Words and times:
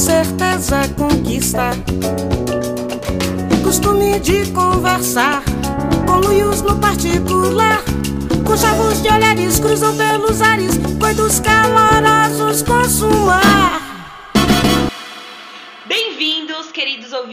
certeza 0.00 0.88
conquista. 0.96 1.72
Costume 3.62 4.18
de 4.18 4.46
conversar 4.46 5.42
com 6.06 6.20
no 6.20 6.76
particular. 6.80 7.82
Com 8.44 8.56
chavos 8.56 9.02
de 9.02 9.08
olhares 9.10 9.60
cruzam 9.60 9.94
pelos 9.94 10.40
ares, 10.40 10.80
coitos 10.98 11.38
calorosos 11.40 12.62
consumar. 12.62 13.89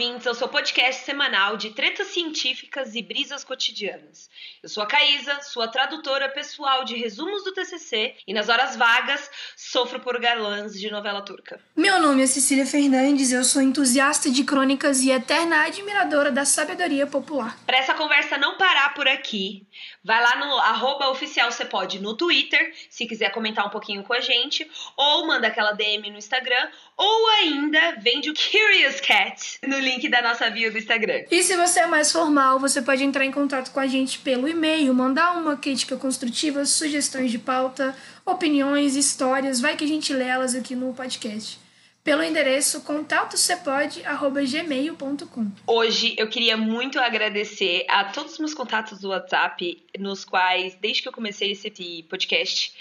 Ouvintes, 0.08 0.26
ao 0.26 0.34
seu 0.34 0.48
podcast 0.48 1.04
semanal 1.04 1.56
de 1.56 1.70
tretas 1.70 2.08
científicas 2.08 2.94
e 2.94 3.02
brisas 3.02 3.44
cotidianas. 3.44 4.30
Eu 4.62 4.68
sou 4.68 4.82
a 4.82 4.86
Caísa, 4.86 5.40
sua 5.42 5.68
tradutora 5.68 6.28
pessoal 6.30 6.84
de 6.84 6.96
resumos 6.96 7.44
do 7.44 7.52
TCC 7.52 8.14
e 8.26 8.32
nas 8.32 8.48
horas 8.48 8.76
vagas 8.76 9.30
sofro 9.56 10.00
por 10.00 10.18
galãs 10.18 10.78
de 10.78 10.90
novela 10.90 11.20
turca. 11.20 11.60
Meu 11.76 12.00
nome 12.00 12.22
é 12.22 12.26
Cecília 12.26 12.66
Fernandes, 12.66 13.32
eu 13.32 13.44
sou 13.44 13.60
entusiasta 13.60 14.30
de 14.30 14.44
crônicas 14.44 15.00
e 15.02 15.10
eterna 15.10 15.66
admiradora 15.66 16.30
da 16.30 16.44
sabedoria 16.44 17.06
popular. 17.06 17.58
Para 17.66 17.78
essa 17.78 17.94
conversa 17.94 18.38
não 18.38 18.56
parar 18.56 18.94
por 18.94 19.06
aqui, 19.06 19.66
vai 20.08 20.22
lá 20.22 20.36
no 20.36 20.56
arroba 20.56 21.10
oficial 21.10 21.52
você 21.52 21.66
pode 21.66 22.00
no 22.00 22.16
Twitter, 22.16 22.72
se 22.88 23.04
quiser 23.04 23.30
comentar 23.30 23.66
um 23.66 23.68
pouquinho 23.68 24.02
com 24.02 24.14
a 24.14 24.20
gente, 24.20 24.66
ou 24.96 25.26
manda 25.26 25.48
aquela 25.48 25.72
DM 25.72 26.10
no 26.10 26.16
Instagram, 26.16 26.70
ou 26.96 27.28
ainda 27.42 27.96
vende 28.00 28.30
o 28.30 28.34
Curious 28.34 29.02
Cat 29.02 29.58
no 29.66 29.78
link 29.78 30.08
da 30.08 30.22
nossa 30.22 30.48
bio 30.48 30.72
do 30.72 30.78
Instagram. 30.78 31.24
E 31.30 31.42
se 31.42 31.54
você 31.54 31.80
é 31.80 31.86
mais 31.86 32.10
formal, 32.10 32.58
você 32.58 32.80
pode 32.80 33.04
entrar 33.04 33.26
em 33.26 33.30
contato 33.30 33.70
com 33.70 33.80
a 33.80 33.86
gente 33.86 34.18
pelo 34.20 34.48
e-mail, 34.48 34.94
mandar 34.94 35.32
uma 35.36 35.58
crítica 35.58 35.94
construtiva, 35.98 36.64
sugestões 36.64 37.30
de 37.30 37.38
pauta, 37.38 37.94
opiniões, 38.24 38.96
histórias, 38.96 39.60
vai 39.60 39.76
que 39.76 39.84
a 39.84 39.88
gente 39.88 40.14
lê 40.14 40.24
elas 40.24 40.54
aqui 40.54 40.74
no 40.74 40.94
podcast. 40.94 41.67
Pelo 42.04 42.22
endereço 42.22 42.82
contatosepode.gmail.com 42.82 45.50
Hoje 45.66 46.14
eu 46.16 46.28
queria 46.28 46.56
muito 46.56 46.98
agradecer 46.98 47.84
a 47.88 48.04
todos 48.04 48.32
os 48.32 48.38
meus 48.38 48.54
contatos 48.54 49.00
do 49.00 49.08
WhatsApp, 49.08 49.84
nos 49.98 50.24
quais, 50.24 50.74
desde 50.76 51.02
que 51.02 51.08
eu 51.08 51.12
comecei 51.12 51.52
esse 51.52 51.70
podcast, 52.08 52.72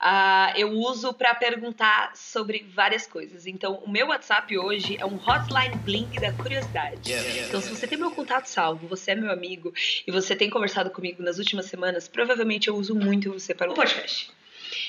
uh, 0.00 0.56
eu 0.56 0.72
uso 0.72 1.12
para 1.12 1.34
perguntar 1.34 2.12
sobre 2.14 2.64
várias 2.72 3.06
coisas. 3.06 3.46
Então, 3.46 3.82
o 3.84 3.90
meu 3.90 4.08
WhatsApp 4.08 4.56
hoje 4.56 4.96
é 4.98 5.04
um 5.04 5.16
hotline 5.16 5.76
blink 5.84 6.20
da 6.20 6.32
curiosidade. 6.32 7.12
Então, 7.48 7.60
se 7.60 7.68
você 7.68 7.86
tem 7.86 7.98
meu 7.98 8.12
contato 8.12 8.46
salvo, 8.46 8.86
você 8.86 9.10
é 9.10 9.14
meu 9.14 9.32
amigo 9.32 9.72
e 10.06 10.12
você 10.12 10.36
tem 10.36 10.48
conversado 10.48 10.90
comigo 10.90 11.22
nas 11.22 11.38
últimas 11.38 11.66
semanas, 11.66 12.06
provavelmente 12.06 12.68
eu 12.68 12.76
uso 12.76 12.94
muito 12.94 13.32
você 13.32 13.54
para 13.54 13.70
o 13.70 13.74
podcast. 13.74 14.30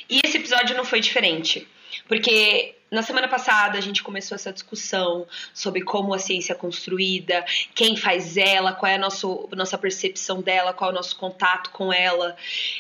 E 0.10 0.22
esse 0.24 0.38
episódio 0.38 0.76
não 0.76 0.84
foi 0.84 1.00
diferente, 1.00 1.68
porque 2.08 2.76
na 2.92 3.04
semana 3.04 3.28
passada 3.28 3.78
a 3.78 3.82
gente 3.82 4.02
começou 4.02 4.36
essa 4.36 4.52
discussão 4.52 5.28
sobre 5.54 5.82
como 5.82 6.14
a 6.14 6.20
ciência 6.20 6.54
é 6.54 6.56
construída, 6.56 7.46
quem 7.76 7.96
faz 7.96 8.36
ela, 8.36 8.74
qual 8.74 8.92
é 8.92 8.96
a 8.96 8.98
nosso, 8.98 9.48
nossa 9.56 9.78
percepção 9.78 10.42
dela, 10.42 10.74
qual 10.74 10.90
é 10.90 10.94
o 10.94 10.96
nosso 10.96 11.16
contato 11.16 11.70
com 11.70 11.94
ela. 11.94 12.36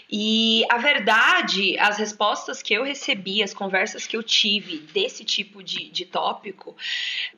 E 0.10 0.64
a 0.70 0.78
verdade, 0.78 1.78
as 1.78 1.98
respostas 1.98 2.62
que 2.62 2.74
eu 2.74 2.84
recebi, 2.84 3.44
as 3.44 3.54
conversas 3.54 4.08
que 4.08 4.18
eu 4.18 4.24
tive 4.24 4.80
desse 4.80 5.24
tipo 5.24 5.62
de, 5.62 5.90
de 5.92 6.06
tópico, 6.06 6.76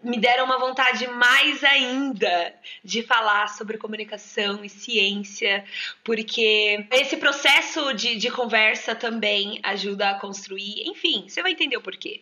me 0.01 0.17
deram 0.17 0.45
uma 0.45 0.57
vontade 0.57 1.05
mais 1.09 1.63
ainda 1.65 2.53
de 2.83 3.03
falar 3.03 3.49
sobre 3.49 3.77
comunicação 3.77 4.63
e 4.63 4.69
ciência, 4.69 5.65
porque 6.05 6.85
esse 6.91 7.17
processo 7.17 7.93
de, 7.93 8.15
de 8.15 8.31
conversa 8.31 8.95
também 8.95 9.59
ajuda 9.81 10.11
a 10.11 10.15
construir. 10.15 10.87
Enfim, 10.87 11.25
você 11.27 11.41
vai 11.41 11.51
entender 11.51 11.77
o 11.77 11.81
porquê. 11.81 12.21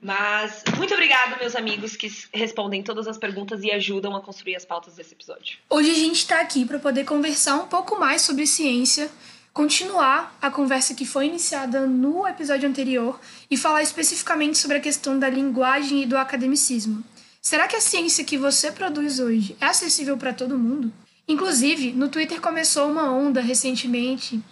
Mas 0.00 0.64
muito 0.76 0.92
obrigada, 0.94 1.36
meus 1.36 1.54
amigos 1.54 1.96
que 1.96 2.12
respondem 2.34 2.82
todas 2.82 3.06
as 3.06 3.16
perguntas 3.16 3.62
e 3.62 3.70
ajudam 3.70 4.14
a 4.16 4.20
construir 4.20 4.56
as 4.56 4.64
pautas 4.64 4.96
desse 4.96 5.14
episódio. 5.14 5.58
Hoje 5.70 5.90
a 5.90 5.94
gente 5.94 6.16
está 6.16 6.40
aqui 6.40 6.64
para 6.64 6.78
poder 6.78 7.04
conversar 7.04 7.56
um 7.56 7.68
pouco 7.68 7.98
mais 7.98 8.22
sobre 8.22 8.44
ciência, 8.44 9.08
continuar 9.52 10.36
a 10.42 10.50
conversa 10.50 10.94
que 10.94 11.06
foi 11.06 11.26
iniciada 11.26 11.86
no 11.86 12.26
episódio 12.26 12.68
anterior 12.68 13.20
e 13.48 13.56
falar 13.56 13.82
especificamente 13.82 14.58
sobre 14.58 14.78
a 14.78 14.80
questão 14.80 15.18
da 15.18 15.30
linguagem 15.30 16.02
e 16.02 16.06
do 16.06 16.18
academicismo. 16.18 17.04
Será 17.40 17.68
que 17.68 17.76
a 17.76 17.80
ciência 17.80 18.24
que 18.24 18.36
você 18.36 18.72
produz 18.72 19.20
hoje 19.20 19.56
é 19.60 19.66
acessível 19.66 20.16
para 20.16 20.32
todo 20.32 20.58
mundo? 20.58 20.92
Inclusive, 21.28 21.92
no 21.92 22.08
Twitter 22.08 22.40
começou 22.40 22.90
uma 22.90 23.12
onda 23.12 23.40
recentemente 23.40 24.42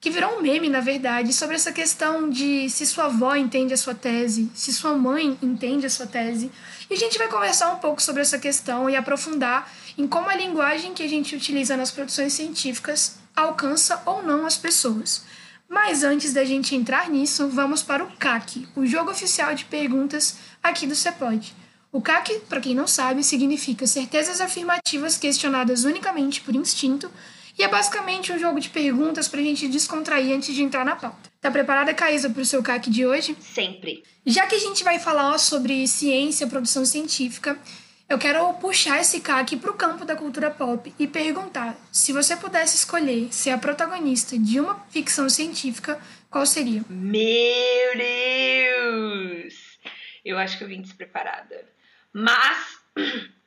que 0.00 0.08
virou 0.08 0.38
um 0.38 0.40
meme, 0.40 0.70
na 0.70 0.80
verdade, 0.80 1.30
sobre 1.32 1.56
essa 1.56 1.70
questão 1.70 2.30
de 2.30 2.70
se 2.70 2.86
sua 2.86 3.04
avó 3.04 3.36
entende 3.36 3.74
a 3.74 3.76
sua 3.76 3.94
tese, 3.94 4.50
se 4.54 4.72
sua 4.72 4.94
mãe 4.94 5.36
entende 5.42 5.84
a 5.84 5.90
sua 5.90 6.06
tese. 6.06 6.50
E 6.88 6.94
a 6.94 6.96
gente 6.96 7.18
vai 7.18 7.28
conversar 7.28 7.70
um 7.70 7.76
pouco 7.76 8.00
sobre 8.00 8.22
essa 8.22 8.38
questão 8.38 8.88
e 8.88 8.96
aprofundar 8.96 9.70
em 9.98 10.06
como 10.06 10.30
a 10.30 10.34
linguagem 10.34 10.94
que 10.94 11.02
a 11.02 11.08
gente 11.08 11.36
utiliza 11.36 11.76
nas 11.76 11.90
produções 11.90 12.32
científicas 12.32 13.18
alcança 13.36 14.02
ou 14.06 14.22
não 14.22 14.46
as 14.46 14.56
pessoas. 14.56 15.22
Mas 15.68 16.02
antes 16.02 16.32
da 16.32 16.44
gente 16.44 16.74
entrar 16.74 17.10
nisso, 17.10 17.48
vamos 17.48 17.82
para 17.82 18.02
o 18.02 18.10
CAC, 18.16 18.66
o 18.74 18.86
jogo 18.86 19.10
oficial 19.10 19.54
de 19.54 19.66
perguntas 19.66 20.38
aqui 20.62 20.86
do 20.86 20.96
CEPOD. 20.96 21.54
O 21.92 22.00
CAC, 22.00 22.40
para 22.48 22.60
quem 22.60 22.74
não 22.74 22.86
sabe, 22.86 23.22
significa 23.22 23.86
certezas 23.86 24.40
afirmativas 24.40 25.18
questionadas 25.18 25.84
unicamente 25.84 26.40
por 26.40 26.54
instinto 26.56 27.10
e 27.60 27.62
é 27.62 27.68
basicamente 27.68 28.32
um 28.32 28.38
jogo 28.38 28.58
de 28.58 28.70
perguntas 28.70 29.28
pra 29.28 29.42
gente 29.42 29.68
descontrair 29.68 30.34
antes 30.34 30.54
de 30.54 30.62
entrar 30.62 30.82
na 30.82 30.96
pauta. 30.96 31.30
Tá 31.42 31.50
preparada, 31.50 31.92
Caísa, 31.92 32.30
pro 32.30 32.42
seu 32.42 32.62
CAC 32.62 32.88
de 32.88 33.04
hoje? 33.04 33.36
Sempre. 33.38 34.02
Já 34.24 34.46
que 34.46 34.54
a 34.54 34.58
gente 34.58 34.82
vai 34.82 34.98
falar 34.98 35.36
sobre 35.36 35.86
ciência, 35.86 36.46
produção 36.46 36.86
científica, 36.86 37.58
eu 38.08 38.16
quero 38.16 38.50
puxar 38.54 38.98
esse 38.98 39.20
CAC 39.20 39.58
pro 39.58 39.74
campo 39.74 40.06
da 40.06 40.16
cultura 40.16 40.50
pop 40.50 40.90
e 40.98 41.06
perguntar: 41.06 41.76
se 41.92 42.14
você 42.14 42.34
pudesse 42.34 42.76
escolher 42.76 43.28
ser 43.30 43.50
a 43.50 43.58
protagonista 43.58 44.38
de 44.38 44.58
uma 44.58 44.80
ficção 44.88 45.28
científica, 45.28 46.00
qual 46.30 46.46
seria? 46.46 46.82
Meu 46.88 47.94
Deus! 47.94 49.54
Eu 50.24 50.38
acho 50.38 50.56
que 50.56 50.64
eu 50.64 50.68
vim 50.68 50.80
despreparada. 50.80 51.66
Mas 52.10 52.78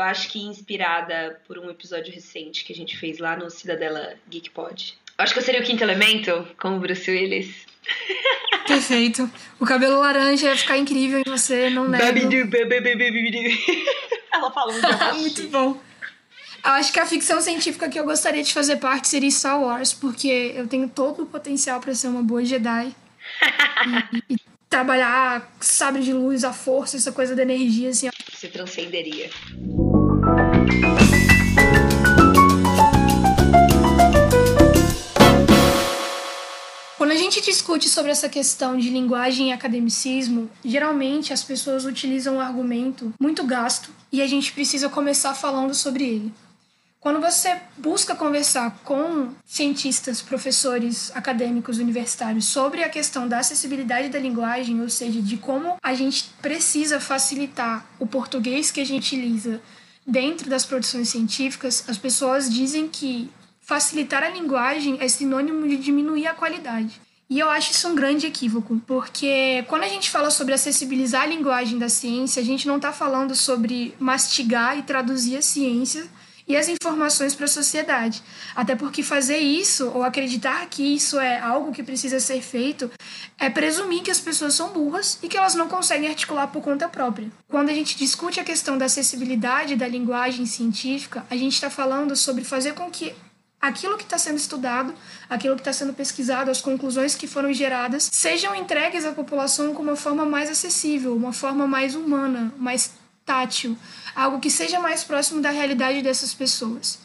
Eu 0.00 0.04
acho 0.04 0.30
que 0.30 0.40
inspirada 0.40 1.38
por 1.46 1.58
um 1.58 1.68
episódio 1.68 2.10
recente 2.10 2.64
que 2.64 2.72
a 2.72 2.76
gente 2.76 2.96
fez 2.96 3.18
lá 3.18 3.36
no 3.36 3.50
Cidadela 3.50 4.14
Geek 4.30 4.48
Pod. 4.48 4.96
Eu 5.18 5.22
acho 5.22 5.34
que 5.34 5.40
eu 5.40 5.44
seria 5.44 5.60
o 5.60 5.62
quinto 5.62 5.84
elemento, 5.84 6.48
como 6.58 6.76
o 6.76 6.80
Bruce 6.80 7.10
Willis. 7.10 7.66
Perfeito. 8.66 9.30
O 9.60 9.66
cabelo 9.66 10.00
laranja 10.00 10.48
ia 10.48 10.56
ficar 10.56 10.78
incrível 10.78 11.20
e 11.20 11.28
você 11.28 11.68
não 11.68 11.86
nega. 11.86 12.06
Ela 14.32 14.50
falou 14.50 14.74
Muito 15.20 15.42
bom. 15.48 15.78
Eu 16.64 16.70
acho 16.70 16.94
que 16.94 16.98
a 16.98 17.04
ficção 17.04 17.38
científica 17.42 17.86
que 17.90 18.00
eu 18.00 18.04
gostaria 18.04 18.42
de 18.42 18.54
fazer 18.54 18.76
parte 18.76 19.06
seria 19.06 19.30
Star 19.30 19.60
Wars, 19.60 19.92
porque 19.92 20.54
eu 20.56 20.66
tenho 20.66 20.88
todo 20.88 21.24
o 21.24 21.26
potencial 21.26 21.78
para 21.78 21.94
ser 21.94 22.08
uma 22.08 22.22
boa 22.22 22.42
Jedi. 22.42 22.90
e, 24.30 24.32
e 24.32 24.36
trabalhar 24.70 25.52
sabre 25.60 26.00
de 26.00 26.12
luz, 26.12 26.44
a 26.44 26.52
força, 26.54 26.96
essa 26.96 27.10
coisa 27.10 27.34
da 27.34 27.42
energia, 27.42 27.90
assim. 27.90 28.08
Você 28.32 28.48
transcenderia. 28.48 29.28
Quando 37.10 37.18
a 37.18 37.22
gente 37.24 37.40
discute 37.40 37.88
sobre 37.88 38.12
essa 38.12 38.28
questão 38.28 38.78
de 38.78 38.88
linguagem 38.88 39.48
e 39.48 39.52
academicismo, 39.52 40.48
geralmente 40.64 41.32
as 41.32 41.42
pessoas 41.42 41.84
utilizam 41.84 42.36
um 42.36 42.40
argumento 42.40 43.12
muito 43.18 43.42
gasto 43.42 43.90
e 44.12 44.22
a 44.22 44.28
gente 44.28 44.52
precisa 44.52 44.88
começar 44.88 45.34
falando 45.34 45.74
sobre 45.74 46.04
ele. 46.04 46.32
Quando 47.00 47.20
você 47.20 47.60
busca 47.76 48.14
conversar 48.14 48.78
com 48.84 49.30
cientistas, 49.44 50.22
professores, 50.22 51.10
acadêmicos, 51.12 51.78
universitários 51.78 52.44
sobre 52.44 52.84
a 52.84 52.88
questão 52.88 53.26
da 53.26 53.40
acessibilidade 53.40 54.08
da 54.08 54.20
linguagem, 54.20 54.80
ou 54.80 54.88
seja, 54.88 55.20
de 55.20 55.36
como 55.36 55.78
a 55.82 55.94
gente 55.94 56.26
precisa 56.40 57.00
facilitar 57.00 57.90
o 57.98 58.06
português 58.06 58.70
que 58.70 58.80
a 58.80 58.86
gente 58.86 59.16
utiliza 59.16 59.60
dentro 60.06 60.48
das 60.48 60.64
produções 60.64 61.08
científicas, 61.08 61.82
as 61.88 61.98
pessoas 61.98 62.48
dizem 62.48 62.86
que 62.86 63.28
facilitar 63.70 64.24
a 64.24 64.28
linguagem 64.28 64.96
é 64.98 65.06
sinônimo 65.06 65.68
de 65.68 65.76
diminuir 65.76 66.26
a 66.26 66.34
qualidade. 66.34 67.00
E 67.28 67.38
eu 67.38 67.48
acho 67.48 67.70
isso 67.70 67.86
um 67.86 67.94
grande 67.94 68.26
equívoco, 68.26 68.82
porque 68.84 69.64
quando 69.68 69.84
a 69.84 69.88
gente 69.88 70.10
fala 70.10 70.28
sobre 70.28 70.52
acessibilizar 70.52 71.22
a 71.22 71.26
linguagem 71.26 71.78
da 71.78 71.88
ciência, 71.88 72.42
a 72.42 72.44
gente 72.44 72.66
não 72.66 72.78
está 72.78 72.92
falando 72.92 73.32
sobre 73.36 73.94
mastigar 74.00 74.76
e 74.76 74.82
traduzir 74.82 75.36
a 75.36 75.42
ciência 75.42 76.04
e 76.48 76.56
as 76.56 76.68
informações 76.68 77.32
para 77.32 77.44
a 77.44 77.48
sociedade. 77.48 78.20
Até 78.56 78.74
porque 78.74 79.04
fazer 79.04 79.38
isso, 79.38 79.88
ou 79.94 80.02
acreditar 80.02 80.66
que 80.66 80.82
isso 80.82 81.20
é 81.20 81.38
algo 81.38 81.70
que 81.70 81.84
precisa 81.84 82.18
ser 82.18 82.42
feito, 82.42 82.90
é 83.38 83.48
presumir 83.48 84.02
que 84.02 84.10
as 84.10 84.18
pessoas 84.18 84.54
são 84.54 84.70
burras 84.70 85.16
e 85.22 85.28
que 85.28 85.36
elas 85.36 85.54
não 85.54 85.68
conseguem 85.68 86.08
articular 86.08 86.48
por 86.48 86.60
conta 86.60 86.88
própria. 86.88 87.30
Quando 87.48 87.68
a 87.68 87.74
gente 87.74 87.96
discute 87.96 88.40
a 88.40 88.44
questão 88.44 88.76
da 88.76 88.86
acessibilidade 88.86 89.76
da 89.76 89.86
linguagem 89.86 90.44
científica, 90.44 91.24
a 91.30 91.36
gente 91.36 91.52
está 91.52 91.70
falando 91.70 92.16
sobre 92.16 92.42
fazer 92.42 92.74
com 92.74 92.90
que 92.90 93.14
aquilo 93.60 93.96
que 93.98 94.04
está 94.04 94.16
sendo 94.16 94.38
estudado, 94.38 94.94
aquilo 95.28 95.54
que 95.54 95.60
está 95.60 95.72
sendo 95.72 95.92
pesquisado, 95.92 96.50
as 96.50 96.60
conclusões 96.60 97.14
que 97.14 97.26
foram 97.26 97.52
geradas, 97.52 98.08
sejam 98.10 98.54
entregues 98.54 99.04
à 99.04 99.12
população 99.12 99.74
com 99.74 99.82
uma 99.82 99.96
forma 99.96 100.24
mais 100.24 100.50
acessível, 100.50 101.14
uma 101.14 101.32
forma 101.32 101.66
mais 101.66 101.94
humana, 101.94 102.52
mais 102.56 102.92
tátil, 103.24 103.76
algo 104.14 104.40
que 104.40 104.50
seja 104.50 104.80
mais 104.80 105.04
próximo 105.04 105.40
da 105.40 105.50
realidade 105.50 106.02
dessas 106.02 106.32
pessoas. 106.32 106.98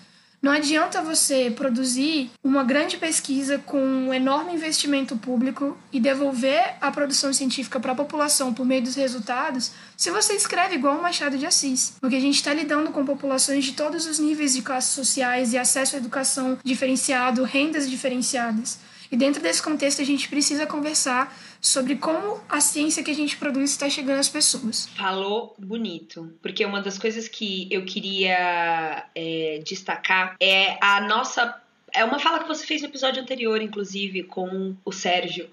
Não 0.46 0.52
adianta 0.52 1.02
você 1.02 1.50
produzir 1.50 2.30
uma 2.44 2.64
grande 2.64 2.98
pesquisa 2.98 3.58
com 3.58 3.80
um 3.80 4.14
enorme 4.14 4.54
investimento 4.54 5.18
público 5.18 5.76
e 5.92 6.00
devolver 6.00 6.76
a 6.80 6.92
produção 6.92 7.34
científica 7.34 7.80
para 7.80 7.94
a 7.94 7.96
população 7.96 8.54
por 8.54 8.64
meio 8.64 8.84
dos 8.84 8.94
resultados 8.94 9.72
se 9.98 10.12
você 10.12 10.34
escreve 10.34 10.76
igual 10.76 11.00
o 11.00 11.02
Machado 11.02 11.36
de 11.36 11.48
Assis. 11.48 11.96
Porque 12.00 12.18
a 12.18 12.20
gente 12.20 12.36
está 12.36 12.54
lidando 12.54 12.92
com 12.92 13.04
populações 13.04 13.66
de 13.66 13.72
todos 13.72 14.06
os 14.06 14.20
níveis 14.20 14.54
de 14.54 14.62
classes 14.62 14.94
sociais 14.94 15.52
e 15.52 15.58
acesso 15.58 15.96
à 15.96 15.98
educação 15.98 16.60
diferenciado, 16.64 17.44
rendas 17.44 17.90
diferenciadas. 17.90 18.78
E 19.12 19.18
dentro 19.18 19.42
desse 19.42 19.64
contexto, 19.64 20.02
a 20.02 20.06
gente 20.06 20.28
precisa 20.30 20.68
conversar 20.68 21.36
sobre 21.66 21.96
como 21.96 22.40
a 22.48 22.62
ciência 22.62 23.04
que 23.04 23.10
a 23.10 23.16
gente 23.16 23.38
produz 23.38 23.72
está 23.72 23.90
chegando 23.90 24.20
às 24.20 24.30
pessoas. 24.30 24.88
Falou 24.96 25.56
bonito, 25.58 26.32
porque 26.40 26.64
uma 26.64 26.80
das 26.80 27.00
coisas 27.00 27.28
que 27.28 27.68
eu 27.72 27.84
queria 27.84 29.04
é, 29.16 29.62
destacar 29.66 30.36
é 30.40 30.78
a 30.80 31.02
nossa. 31.02 31.60
É 31.92 32.06
uma 32.06 32.20
fala 32.20 32.40
que 32.40 32.48
você 32.48 32.66
fez 32.68 32.84
no 32.84 32.88
episódio 32.88 33.22
anterior, 33.22 33.60
inclusive, 33.62 34.24
com 34.24 34.76
o 34.86 34.92
Sérgio, 34.92 35.50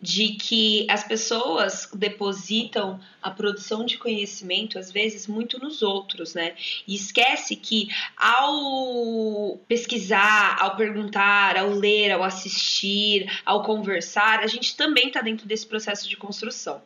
de 0.00 0.34
que 0.34 0.86
as 0.90 1.04
pessoas 1.04 1.88
depositam 1.94 3.00
a 3.22 3.30
produção 3.30 3.84
de 3.84 3.96
conhecimento 3.96 4.78
às 4.78 4.92
vezes 4.92 5.26
muito 5.26 5.58
nos 5.58 5.82
outros, 5.82 6.34
né? 6.34 6.54
E 6.86 6.94
esquece 6.94 7.56
que 7.56 7.88
ao 8.16 9.58
pesquisar, 9.66 10.58
ao 10.60 10.76
perguntar, 10.76 11.56
ao 11.56 11.70
ler, 11.70 12.12
ao 12.12 12.22
assistir, 12.22 13.26
ao 13.44 13.62
conversar, 13.62 14.40
a 14.40 14.46
gente 14.46 14.76
também 14.76 15.08
está 15.08 15.22
dentro 15.22 15.46
desse 15.46 15.66
processo 15.66 16.08
de 16.08 16.16
construção. 16.16 16.82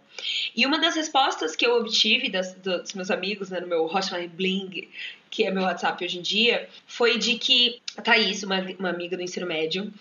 E 0.55 0.65
uma 0.67 0.79
das 0.79 0.95
respostas 0.95 1.57
que 1.57 1.67
eu 1.67 1.77
obtive 1.77 2.29
das, 2.29 2.55
dos 2.55 2.93
meus 2.95 3.11
amigos 3.11 3.51
né, 3.51 3.61
no 3.61 3.67
meu 3.67 3.85
Hotline 3.87 4.29
Bling, 4.29 4.89
que 5.31 5.45
é 5.45 5.51
meu 5.51 5.63
WhatsApp 5.63 6.05
hoje 6.05 6.19
em 6.19 6.23
dia, 6.23 6.69
foi 6.87 7.19
de 7.19 7.39
que 7.39 7.81
a 7.97 8.03
Thaís, 8.03 8.43
uma, 8.43 8.61
uma 8.79 8.91
amiga 8.91 9.17
do 9.17 9.23
ensino 9.23 9.47
médio, 9.47 9.93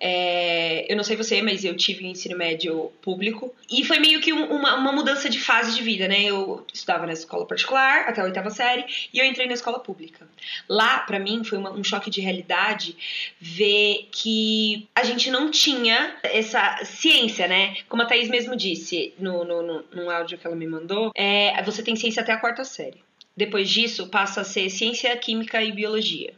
é, 0.00 0.90
eu 0.90 0.96
não 0.96 1.04
sei 1.04 1.16
você, 1.16 1.42
mas 1.42 1.64
eu 1.64 1.76
tive 1.76 2.06
ensino 2.06 2.36
médio 2.36 2.92
público. 3.02 3.54
E 3.70 3.84
foi 3.84 3.98
meio 3.98 4.20
que 4.20 4.32
um, 4.32 4.44
uma, 4.44 4.76
uma 4.76 4.92
mudança 4.92 5.28
de 5.28 5.40
fase 5.40 5.74
de 5.74 5.82
vida, 5.82 6.06
né? 6.06 6.24
Eu 6.24 6.64
estudava 6.72 7.06
na 7.06 7.12
escola 7.12 7.46
particular 7.46 8.08
até 8.08 8.20
a 8.20 8.24
oitava 8.24 8.50
série 8.50 8.84
e 9.12 9.18
eu 9.18 9.24
entrei 9.24 9.46
na 9.46 9.54
escola 9.54 9.78
pública. 9.78 10.26
Lá, 10.68 11.00
para 11.00 11.18
mim, 11.18 11.42
foi 11.44 11.58
uma, 11.58 11.72
um 11.72 11.82
choque 11.82 12.10
de 12.10 12.20
realidade 12.20 12.96
ver 13.40 14.08
que 14.12 14.88
a 14.94 15.02
gente 15.02 15.30
não 15.30 15.50
tinha 15.50 16.16
essa 16.22 16.84
ciência, 16.84 17.48
né? 17.48 17.76
Como 17.88 18.02
a 18.02 18.06
Thaís 18.06 18.28
mesmo 18.28 18.56
disse 18.56 19.12
no, 19.18 19.44
no, 19.44 19.62
no, 19.62 19.84
no 19.92 20.10
áudio 20.10 20.38
que 20.38 20.46
ela 20.46 20.56
me 20.56 20.66
mandou, 20.66 21.10
é, 21.14 21.60
você 21.62 21.82
tem 21.82 21.96
ciência 21.96 22.22
até 22.22 22.32
a 22.32 22.38
quarta 22.38 22.64
série. 22.64 23.02
Depois 23.36 23.68
disso, 23.70 24.08
passa 24.08 24.40
a 24.40 24.44
ser 24.44 24.68
ciência, 24.68 25.16
química 25.16 25.62
e 25.62 25.70
biologia 25.70 26.34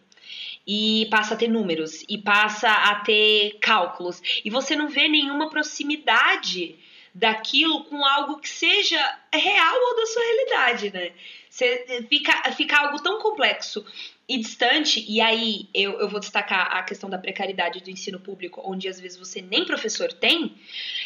e 0.73 1.09
passa 1.11 1.35
a 1.35 1.37
ter 1.37 1.49
números 1.49 2.05
e 2.09 2.17
passa 2.17 2.71
a 2.71 2.95
ter 3.01 3.59
cálculos 3.61 4.23
e 4.45 4.49
você 4.49 4.77
não 4.77 4.89
vê 4.89 5.09
nenhuma 5.09 5.51
proximidade 5.51 6.79
daquilo 7.13 7.83
com 7.87 8.07
algo 8.07 8.39
que 8.39 8.49
seja 8.49 9.19
real 9.35 9.75
ou 9.75 9.97
da 9.97 10.07
sua 10.07 10.23
realidade, 10.23 10.93
né? 10.93 11.11
Você 11.49 12.07
fica, 12.09 12.53
fica 12.53 12.79
algo 12.79 13.03
tão 13.03 13.19
complexo 13.19 13.85
e 14.29 14.39
distante, 14.39 15.05
e 15.09 15.21
aí 15.21 15.69
eu, 15.75 15.99
eu 15.99 16.09
vou 16.09 16.21
destacar 16.21 16.69
a 16.77 16.85
questão 16.85 17.11
da 17.11 17.19
precariedade 17.19 17.83
do 17.83 17.91
ensino 17.91 18.21
público, 18.21 18.63
onde 18.65 18.87
às 18.87 19.01
vezes 19.01 19.19
você 19.19 19.43
nem 19.43 19.65
professor 19.65 20.13
tem. 20.13 20.55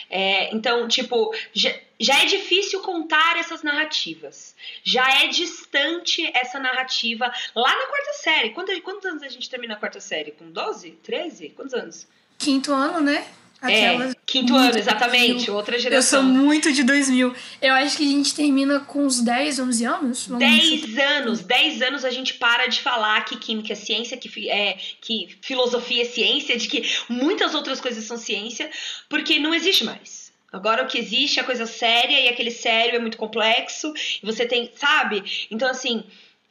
É, 0.09 0.55
então, 0.55 0.87
tipo, 0.89 1.35
já, 1.53 1.75
já 1.99 2.23
é 2.23 2.27
difícil 2.27 2.81
contar 2.81 3.39
essas 3.39 3.63
narrativas. 3.63 4.55
Já 4.83 5.23
é 5.23 5.29
distante 5.29 6.25
essa 6.35 6.59
narrativa 6.59 7.33
lá 7.55 7.77
na 7.77 7.87
quarta 7.87 8.13
série. 8.15 8.51
Quantos, 8.51 8.79
quantos 8.81 9.05
anos 9.07 9.23
a 9.23 9.29
gente 9.29 9.49
termina 9.49 9.75
a 9.75 9.79
quarta 9.79 10.01
série? 10.01 10.33
Com 10.33 10.51
12? 10.51 10.91
13? 11.03 11.51
Quantos 11.51 11.75
anos? 11.75 12.07
Quinto 12.39 12.73
ano, 12.73 13.01
né? 13.01 13.27
É, 13.71 14.13
quinto 14.27 14.55
ano, 14.55 14.79
exatamente, 14.79 15.51
outra 15.51 15.79
geração. 15.79 16.21
Eu 16.21 16.25
sou 16.25 16.33
muito 16.35 16.73
de 16.73 16.83
2000. 16.83 17.35
Eu 17.63 17.75
acho 17.75 17.97
que 17.97 18.05
a 18.05 18.11
gente 18.11 18.35
termina 18.35 18.81
com 18.81 19.05
uns 19.05 19.21
10, 19.21 19.59
11 19.59 19.85
anos. 19.85 20.29
10 20.29 20.99
anos, 20.99 21.41
10 21.41 21.83
anos 21.83 22.05
a 22.05 22.11
gente 22.11 22.35
para 22.35 22.67
de 22.67 22.81
falar 22.81 23.25
que 23.25 23.37
química 23.37 23.73
é 23.73 23.77
ciência, 23.77 24.17
que, 24.17 24.51
é, 24.51 24.77
que 25.01 25.37
filosofia 25.41 26.03
é 26.03 26.05
ciência, 26.05 26.57
de 26.57 26.69
que 26.69 26.83
muitas 27.09 27.55
outras 27.55 27.81
coisas 27.81 28.05
são 28.05 28.17
ciência, 28.17 28.71
porque 29.09 29.39
não 29.39 29.55
existe 29.55 29.85
mais. 29.85 30.33
Agora 30.53 30.85
o 30.85 30.87
que 30.87 30.99
existe 30.99 31.41
é 31.41 31.43
coisa 31.43 31.67
séria 31.67 32.21
e 32.21 32.29
aquele 32.29 32.51
sério 32.53 32.95
é 32.95 32.99
muito 33.01 33.17
complexo 33.17 33.93
e 34.23 34.25
você 34.25 34.47
tem, 34.47 34.71
sabe? 34.77 35.47
Então 35.51 35.69
assim, 35.69 36.05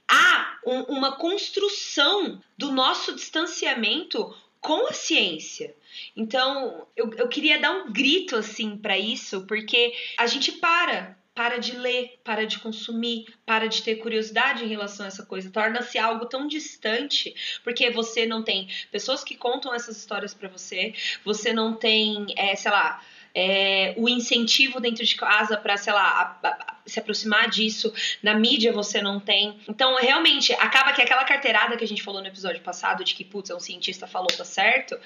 há 0.09 0.57
um, 0.65 0.81
uma 0.97 1.13
construção 1.13 2.41
do 2.57 2.71
nosso 2.71 3.15
distanciamento 3.15 4.35
com 4.63 4.87
a 4.87 4.93
ciência. 4.93 5.75
Então, 6.15 6.87
eu, 6.95 7.13
eu 7.15 7.27
queria 7.27 7.59
dar 7.59 7.71
um 7.71 7.91
grito 7.91 8.35
assim 8.35 8.77
para 8.77 8.97
isso, 8.97 9.45
porque 9.45 9.93
a 10.17 10.25
gente 10.25 10.53
para 10.53 11.15
para 11.35 11.57
de 11.57 11.75
ler, 11.75 12.19
para 12.23 12.45
de 12.45 12.59
consumir, 12.59 13.25
para 13.43 13.67
de 13.67 13.81
ter 13.81 13.95
curiosidade 13.95 14.63
em 14.63 14.67
relação 14.67 15.03
a 15.03 15.07
essa 15.07 15.25
coisa. 15.25 15.49
Torna-se 15.49 15.97
algo 15.97 16.27
tão 16.27 16.47
distante, 16.47 17.33
porque 17.63 17.89
você 17.89 18.25
não 18.25 18.43
tem 18.43 18.69
pessoas 18.91 19.23
que 19.23 19.35
contam 19.35 19.73
essas 19.73 19.97
histórias 19.97 20.33
para 20.33 20.47
você, 20.47 20.93
você 21.25 21.51
não 21.51 21.73
tem, 21.73 22.27
é, 22.37 22.55
sei 22.55 22.69
lá, 22.69 23.03
é, 23.35 23.93
o 23.97 24.07
incentivo 24.07 24.79
dentro 24.79 25.03
de 25.03 25.15
casa 25.15 25.57
para, 25.57 25.75
sei 25.77 25.93
lá, 25.93 26.37
a, 26.43 26.47
a, 26.47 26.75
se 26.85 26.99
aproximar 26.99 27.49
disso. 27.49 27.93
Na 28.21 28.35
mídia 28.35 28.71
você 28.71 29.01
não 29.01 29.19
tem. 29.19 29.59
Então, 29.67 29.95
realmente, 29.95 30.53
acaba 30.53 30.93
que 30.93 31.01
aquela 31.01 31.23
carteirada 31.23 31.75
que 31.77 31.83
a 31.83 31.87
gente 31.87 32.03
falou 32.03 32.21
no 32.21 32.27
episódio 32.27 32.61
passado, 32.61 33.03
de 33.03 33.15
que, 33.15 33.23
putz, 33.23 33.49
é 33.49 33.55
um 33.55 33.59
cientista 33.59 34.07
falou, 34.07 34.27
tá 34.27 34.45
certo 34.45 34.97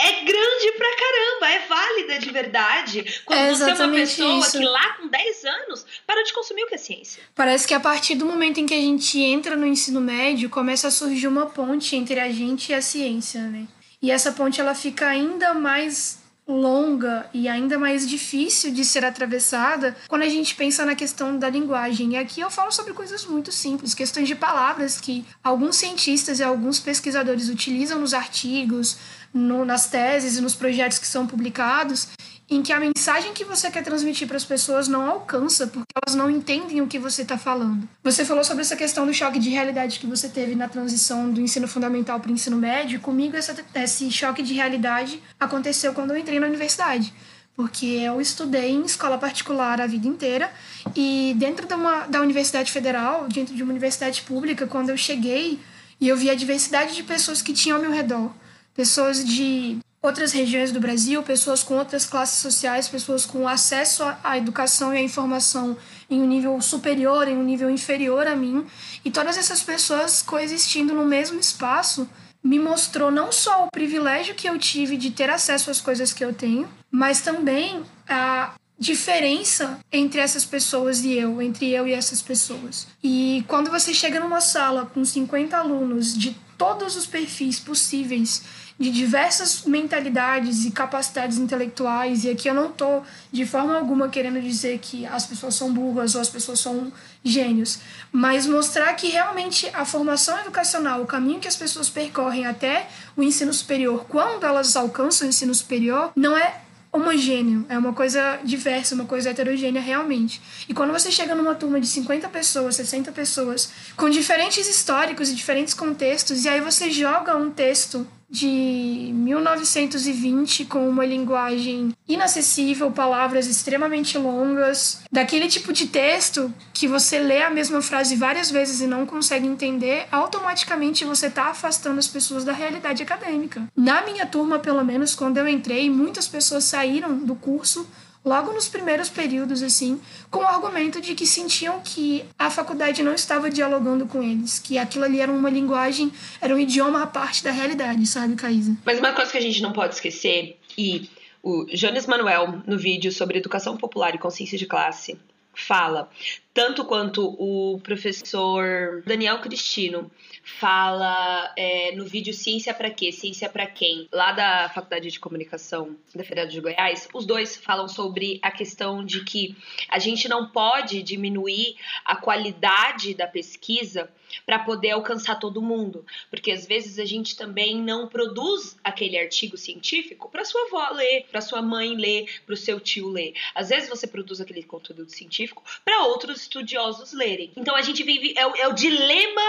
é 0.00 0.12
grande 0.24 0.72
pra 0.76 0.88
caramba, 0.96 1.50
é 1.50 1.66
válida 1.66 2.18
de 2.20 2.30
verdade. 2.30 3.22
Quando 3.24 3.40
é 3.40 3.52
você 3.52 3.64
é 3.64 3.74
uma 3.74 3.94
pessoa 3.94 4.38
isso. 4.38 4.58
que 4.58 4.64
lá 4.64 4.92
com 4.92 5.08
10 5.08 5.44
anos 5.44 5.84
parou 6.06 6.22
de 6.22 6.32
consumir 6.32 6.62
o 6.62 6.68
que 6.68 6.76
é 6.76 6.78
ciência. 6.78 7.22
Parece 7.34 7.66
que 7.66 7.74
a 7.74 7.80
partir 7.80 8.14
do 8.14 8.24
momento 8.24 8.60
em 8.60 8.66
que 8.66 8.74
a 8.74 8.80
gente 8.80 9.20
entra 9.20 9.56
no 9.56 9.66
ensino 9.66 10.00
médio, 10.00 10.48
começa 10.48 10.86
a 10.86 10.90
surgir 10.92 11.26
uma 11.26 11.46
ponte 11.46 11.96
entre 11.96 12.20
a 12.20 12.30
gente 12.30 12.70
e 12.70 12.74
a 12.74 12.80
ciência, 12.80 13.42
né? 13.42 13.66
E 14.00 14.12
essa 14.12 14.30
ponte 14.30 14.60
ela 14.60 14.76
fica 14.76 15.08
ainda 15.08 15.52
mais 15.52 16.17
longa 16.48 17.28
e 17.34 17.46
ainda 17.46 17.78
mais 17.78 18.08
difícil 18.08 18.72
de 18.72 18.82
ser 18.82 19.04
atravessada 19.04 19.94
quando 20.08 20.22
a 20.22 20.28
gente 20.28 20.54
pensa 20.54 20.86
na 20.86 20.94
questão 20.94 21.38
da 21.38 21.50
linguagem. 21.50 22.14
E 22.14 22.16
aqui 22.16 22.40
eu 22.40 22.50
falo 22.50 22.72
sobre 22.72 22.94
coisas 22.94 23.26
muito 23.26 23.52
simples, 23.52 23.92
questões 23.92 24.26
de 24.26 24.34
palavras 24.34 24.98
que 24.98 25.26
alguns 25.44 25.76
cientistas 25.76 26.40
e 26.40 26.42
alguns 26.42 26.80
pesquisadores 26.80 27.50
utilizam 27.50 28.00
nos 28.00 28.14
artigos, 28.14 28.96
no, 29.32 29.64
nas 29.64 29.90
teses 29.90 30.38
e 30.38 30.40
nos 30.40 30.54
projetos 30.54 30.98
que 30.98 31.06
são 31.06 31.26
publicados 31.26 32.08
em 32.50 32.62
que 32.62 32.72
a 32.72 32.80
mensagem 32.80 33.34
que 33.34 33.44
você 33.44 33.70
quer 33.70 33.84
transmitir 33.84 34.26
para 34.26 34.36
as 34.36 34.44
pessoas 34.44 34.88
não 34.88 35.06
alcança, 35.06 35.66
porque 35.66 35.92
elas 36.02 36.16
não 36.16 36.30
entendem 36.30 36.80
o 36.80 36.86
que 36.86 36.98
você 36.98 37.22
está 37.22 37.36
falando. 37.36 37.86
Você 38.02 38.24
falou 38.24 38.42
sobre 38.42 38.62
essa 38.62 38.74
questão 38.74 39.04
do 39.04 39.12
choque 39.12 39.38
de 39.38 39.50
realidade 39.50 39.98
que 39.98 40.06
você 40.06 40.28
teve 40.28 40.54
na 40.54 40.68
transição 40.68 41.30
do 41.30 41.40
ensino 41.40 41.68
fundamental 41.68 42.18
para 42.20 42.30
o 42.30 42.34
ensino 42.34 42.56
médio. 42.56 43.00
Comigo, 43.00 43.36
essa, 43.36 43.54
esse 43.74 44.10
choque 44.10 44.42
de 44.42 44.54
realidade 44.54 45.22
aconteceu 45.38 45.92
quando 45.92 46.12
eu 46.12 46.16
entrei 46.16 46.40
na 46.40 46.46
universidade. 46.46 47.12
Porque 47.54 47.86
eu 47.86 48.20
estudei 48.20 48.70
em 48.70 48.84
escola 48.84 49.18
particular 49.18 49.80
a 49.80 49.86
vida 49.86 50.06
inteira 50.06 50.50
e 50.94 51.34
dentro 51.36 51.66
de 51.66 51.74
uma, 51.74 52.06
da 52.06 52.20
Universidade 52.22 52.70
Federal, 52.70 53.26
dentro 53.28 53.54
de 53.54 53.62
uma 53.62 53.72
universidade 53.72 54.22
pública, 54.22 54.66
quando 54.66 54.90
eu 54.90 54.96
cheguei 54.96 55.58
e 56.00 56.08
eu 56.08 56.16
vi 56.16 56.30
a 56.30 56.34
diversidade 56.34 56.94
de 56.94 57.02
pessoas 57.02 57.42
que 57.42 57.52
tinham 57.52 57.76
ao 57.76 57.82
meu 57.82 57.90
redor, 57.90 58.30
pessoas 58.74 59.24
de 59.24 59.78
outras 60.00 60.32
regiões 60.32 60.70
do 60.70 60.80
Brasil, 60.80 61.22
pessoas 61.22 61.62
com 61.62 61.74
outras 61.76 62.06
classes 62.06 62.38
sociais, 62.38 62.88
pessoas 62.88 63.26
com 63.26 63.48
acesso 63.48 64.04
à 64.22 64.38
educação 64.38 64.94
e 64.94 64.98
à 64.98 65.02
informação 65.02 65.76
em 66.08 66.20
um 66.20 66.26
nível 66.26 66.60
superior, 66.60 67.26
em 67.26 67.36
um 67.36 67.42
nível 67.42 67.68
inferior 67.68 68.26
a 68.26 68.36
mim, 68.36 68.64
e 69.04 69.10
todas 69.10 69.36
essas 69.36 69.60
pessoas 69.60 70.22
coexistindo 70.22 70.94
no 70.94 71.04
mesmo 71.04 71.38
espaço 71.38 72.08
me 72.42 72.58
mostrou 72.58 73.10
não 73.10 73.32
só 73.32 73.66
o 73.66 73.70
privilégio 73.70 74.34
que 74.34 74.48
eu 74.48 74.58
tive 74.58 74.96
de 74.96 75.10
ter 75.10 75.28
acesso 75.28 75.70
às 75.70 75.80
coisas 75.80 76.12
que 76.12 76.24
eu 76.24 76.32
tenho, 76.32 76.68
mas 76.90 77.20
também 77.20 77.82
a 78.08 78.54
diferença 78.78 79.80
entre 79.92 80.20
essas 80.20 80.44
pessoas 80.44 81.00
e 81.00 81.12
eu, 81.12 81.42
entre 81.42 81.68
eu 81.70 81.86
e 81.86 81.92
essas 81.92 82.22
pessoas. 82.22 82.86
E 83.02 83.44
quando 83.48 83.70
você 83.70 83.92
chega 83.92 84.20
numa 84.20 84.40
sala 84.40 84.86
com 84.86 85.04
50 85.04 85.56
alunos 85.56 86.16
de 86.16 86.36
todos 86.56 86.96
os 86.96 87.06
perfis 87.06 87.58
possíveis 87.58 88.42
de 88.78 88.90
diversas 88.90 89.64
mentalidades 89.64 90.64
e 90.64 90.70
capacidades 90.70 91.36
intelectuais, 91.38 92.24
e 92.24 92.30
aqui 92.30 92.48
eu 92.48 92.54
não 92.54 92.70
tô 92.70 93.02
de 93.32 93.44
forma 93.44 93.76
alguma 93.76 94.08
querendo 94.08 94.40
dizer 94.40 94.78
que 94.78 95.04
as 95.06 95.26
pessoas 95.26 95.54
são 95.56 95.72
burras 95.72 96.14
ou 96.14 96.20
as 96.20 96.28
pessoas 96.28 96.60
são 96.60 96.92
gênios, 97.24 97.80
mas 98.12 98.46
mostrar 98.46 98.92
que 98.94 99.08
realmente 99.08 99.68
a 99.74 99.84
formação 99.84 100.38
educacional, 100.40 101.02
o 101.02 101.06
caminho 101.06 101.40
que 101.40 101.48
as 101.48 101.56
pessoas 101.56 101.90
percorrem 101.90 102.46
até 102.46 102.88
o 103.16 103.22
ensino 103.22 103.52
superior, 103.52 104.06
quando 104.08 104.44
elas 104.44 104.76
alcançam 104.76 105.26
o 105.26 105.30
ensino 105.30 105.54
superior, 105.54 106.12
não 106.14 106.36
é 106.36 106.62
homogêneo, 106.92 107.66
é 107.68 107.76
uma 107.76 107.92
coisa 107.92 108.38
diversa, 108.42 108.94
uma 108.94 109.04
coisa 109.04 109.30
heterogênea 109.30 109.80
realmente. 109.80 110.40
E 110.68 110.72
quando 110.72 110.92
você 110.92 111.10
chega 111.10 111.34
numa 111.34 111.54
turma 111.54 111.80
de 111.80 111.86
50 111.86 112.28
pessoas, 112.28 112.76
60 112.76 113.12
pessoas, 113.12 113.70
com 113.96 114.08
diferentes 114.08 114.66
históricos 114.66 115.28
e 115.28 115.34
diferentes 115.34 115.74
contextos, 115.74 116.44
e 116.44 116.48
aí 116.48 116.60
você 116.60 116.90
joga 116.90 117.36
um 117.36 117.50
texto 117.50 118.06
de 118.30 119.10
1920 119.14 120.66
com 120.66 120.88
uma 120.88 121.04
linguagem 121.04 121.94
inacessível, 122.06 122.90
palavras 122.90 123.46
extremamente 123.46 124.18
longas, 124.18 125.00
daquele 125.10 125.48
tipo 125.48 125.72
de 125.72 125.86
texto 125.86 126.52
que 126.74 126.86
você 126.86 127.18
lê 127.18 127.42
a 127.42 127.50
mesma 127.50 127.80
frase 127.80 128.16
várias 128.16 128.50
vezes 128.50 128.80
e 128.80 128.86
não 128.86 129.06
consegue 129.06 129.46
entender, 129.46 130.06
automaticamente 130.12 131.04
você 131.04 131.26
está 131.26 131.46
afastando 131.46 131.98
as 131.98 132.06
pessoas 132.08 132.44
da 132.44 132.52
realidade 132.52 133.02
acadêmica. 133.02 133.66
Na 133.76 134.02
minha 134.02 134.26
turma, 134.26 134.58
pelo 134.58 134.84
menos, 134.84 135.14
quando 135.14 135.38
eu 135.38 135.48
entrei, 135.48 135.88
muitas 135.88 136.28
pessoas 136.28 136.64
saíram 136.64 137.18
do 137.18 137.34
curso 137.34 137.88
logo 138.28 138.52
nos 138.52 138.68
primeiros 138.68 139.08
períodos, 139.08 139.62
assim, 139.62 140.00
com 140.30 140.40
o 140.40 140.46
argumento 140.46 141.00
de 141.00 141.14
que 141.14 141.26
sentiam 141.26 141.80
que 141.80 142.24
a 142.38 142.50
faculdade 142.50 143.02
não 143.02 143.14
estava 143.14 143.50
dialogando 143.50 144.06
com 144.06 144.22
eles, 144.22 144.58
que 144.58 144.76
aquilo 144.78 145.04
ali 145.04 145.20
era 145.20 145.32
uma 145.32 145.50
linguagem, 145.50 146.12
era 146.40 146.54
um 146.54 146.58
idioma 146.58 147.02
à 147.02 147.06
parte 147.06 147.42
da 147.42 147.50
realidade, 147.50 148.06
sabe, 148.06 148.36
Caísa? 148.36 148.76
Mas 148.84 148.98
uma 148.98 149.12
coisa 149.12 149.32
que 149.32 149.38
a 149.38 149.42
gente 149.42 149.62
não 149.62 149.72
pode 149.72 149.94
esquecer, 149.94 150.58
e 150.76 151.08
o 151.42 151.64
Jones 151.66 152.06
Manuel, 152.06 152.62
no 152.66 152.76
vídeo 152.76 153.10
sobre 153.10 153.38
educação 153.38 153.76
popular 153.76 154.14
e 154.14 154.18
consciência 154.18 154.58
de 154.58 154.66
classe, 154.66 155.18
fala, 155.54 156.08
tanto 156.54 156.84
quanto 156.84 157.34
o 157.38 157.80
professor 157.80 159.02
Daniel 159.04 159.40
Cristino 159.40 160.10
fala 160.58 161.52
é, 161.56 161.92
no 161.92 162.04
vídeo 162.04 162.32
Ciência 162.32 162.72
para 162.72 162.90
quê? 162.90 163.12
Ciência 163.12 163.48
para 163.48 163.66
quem? 163.66 164.08
Lá 164.10 164.32
da 164.32 164.68
Faculdade 164.70 165.10
de 165.10 165.20
Comunicação 165.20 165.96
da 166.14 166.24
Federal 166.24 166.48
de 166.48 166.60
Goiás, 166.60 167.06
os 167.12 167.26
dois 167.26 167.56
falam 167.56 167.86
sobre 167.86 168.38
a 168.42 168.50
questão 168.50 169.04
de 169.04 169.22
que 169.24 169.54
a 169.88 169.98
gente 169.98 170.28
não 170.28 170.48
pode 170.48 171.02
diminuir 171.02 171.76
a 172.04 172.16
qualidade 172.16 173.14
da 173.14 173.26
pesquisa 173.26 174.10
para 174.44 174.58
poder 174.58 174.90
alcançar 174.90 175.36
todo 175.36 175.62
mundo, 175.62 176.04
porque 176.30 176.50
às 176.50 176.66
vezes 176.66 176.98
a 176.98 177.04
gente 177.04 177.36
também 177.36 177.80
não 177.80 178.08
produz 178.08 178.76
aquele 178.82 179.18
artigo 179.18 179.56
científico 179.56 180.28
para 180.30 180.44
sua 180.44 180.62
avó 180.66 180.90
ler, 180.94 181.26
para 181.30 181.40
sua 181.40 181.62
mãe 181.62 181.94
ler, 181.94 182.40
para 182.44 182.54
o 182.54 182.56
seu 182.56 182.80
tio 182.80 183.08
ler. 183.08 183.34
Às 183.54 183.68
vezes 183.68 183.88
você 183.88 184.06
produz 184.06 184.40
aquele 184.40 184.62
conteúdo 184.62 185.10
científico 185.10 185.62
para 185.84 186.04
outros 186.04 186.42
estudiosos 186.42 187.12
lerem. 187.12 187.52
Então 187.56 187.76
a 187.76 187.82
gente 187.82 188.02
vive 188.02 188.34
é 188.36 188.46
o, 188.46 188.56
é 188.56 188.68
o 188.68 188.72
dilema 188.72 189.42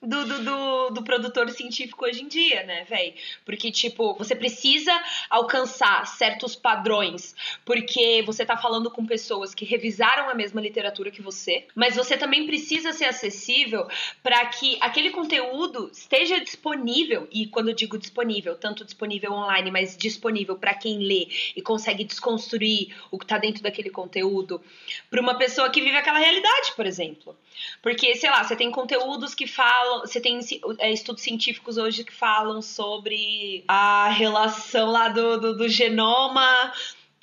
do, 0.00 0.24
do, 0.24 0.44
do, 0.44 0.90
do, 0.90 1.02
produtor 1.02 1.50
científico 1.50 2.04
hoje 2.04 2.22
em 2.22 2.28
dia, 2.28 2.62
né, 2.62 2.84
velho? 2.84 3.14
Porque, 3.44 3.70
tipo, 3.70 4.14
você 4.14 4.34
precisa 4.34 4.92
alcançar 5.28 6.06
certos 6.06 6.54
padrões, 6.54 7.34
porque 7.64 8.22
você 8.24 8.46
tá 8.46 8.56
falando 8.56 8.90
com 8.90 9.04
pessoas 9.04 9.54
que 9.54 9.64
revisaram 9.64 10.30
a 10.30 10.34
mesma 10.34 10.60
literatura 10.60 11.10
que 11.10 11.20
você, 11.20 11.66
mas 11.74 11.96
você 11.96 12.16
também 12.16 12.46
precisa 12.46 12.92
ser 12.92 13.06
acessível 13.06 13.88
para 14.22 14.46
que 14.46 14.78
aquele 14.80 15.10
conteúdo 15.10 15.90
esteja 15.92 16.40
disponível, 16.40 17.26
e 17.32 17.46
quando 17.46 17.68
eu 17.68 17.74
digo 17.74 17.98
disponível, 17.98 18.54
tanto 18.54 18.84
disponível 18.84 19.32
online, 19.32 19.70
mas 19.70 19.96
disponível 19.96 20.56
para 20.56 20.74
quem 20.74 20.98
lê 20.98 21.28
e 21.56 21.60
consegue 21.60 22.04
desconstruir 22.04 22.94
o 23.10 23.18
que 23.18 23.26
tá 23.26 23.36
dentro 23.36 23.62
daquele 23.62 23.90
conteúdo, 23.90 24.62
para 25.10 25.20
uma 25.20 25.36
pessoa 25.36 25.70
que 25.70 25.80
vive 25.80 25.96
aquela 25.96 26.18
realidade, 26.18 26.72
por 26.76 26.86
exemplo. 26.86 27.36
Porque, 27.82 28.14
sei 28.14 28.30
lá, 28.30 28.44
você 28.44 28.54
tem 28.54 28.70
conteúdos 28.70 29.34
que 29.34 29.46
falam. 29.46 29.87
Você 30.00 30.20
tem 30.20 30.40
é, 30.78 30.92
estudos 30.92 31.22
científicos 31.22 31.76
hoje 31.76 32.04
que 32.04 32.12
falam 32.12 32.60
sobre 32.62 33.64
a 33.66 34.08
relação 34.10 34.90
lá 34.90 35.08
do, 35.08 35.40
do, 35.40 35.56
do 35.56 35.68
genoma 35.68 36.72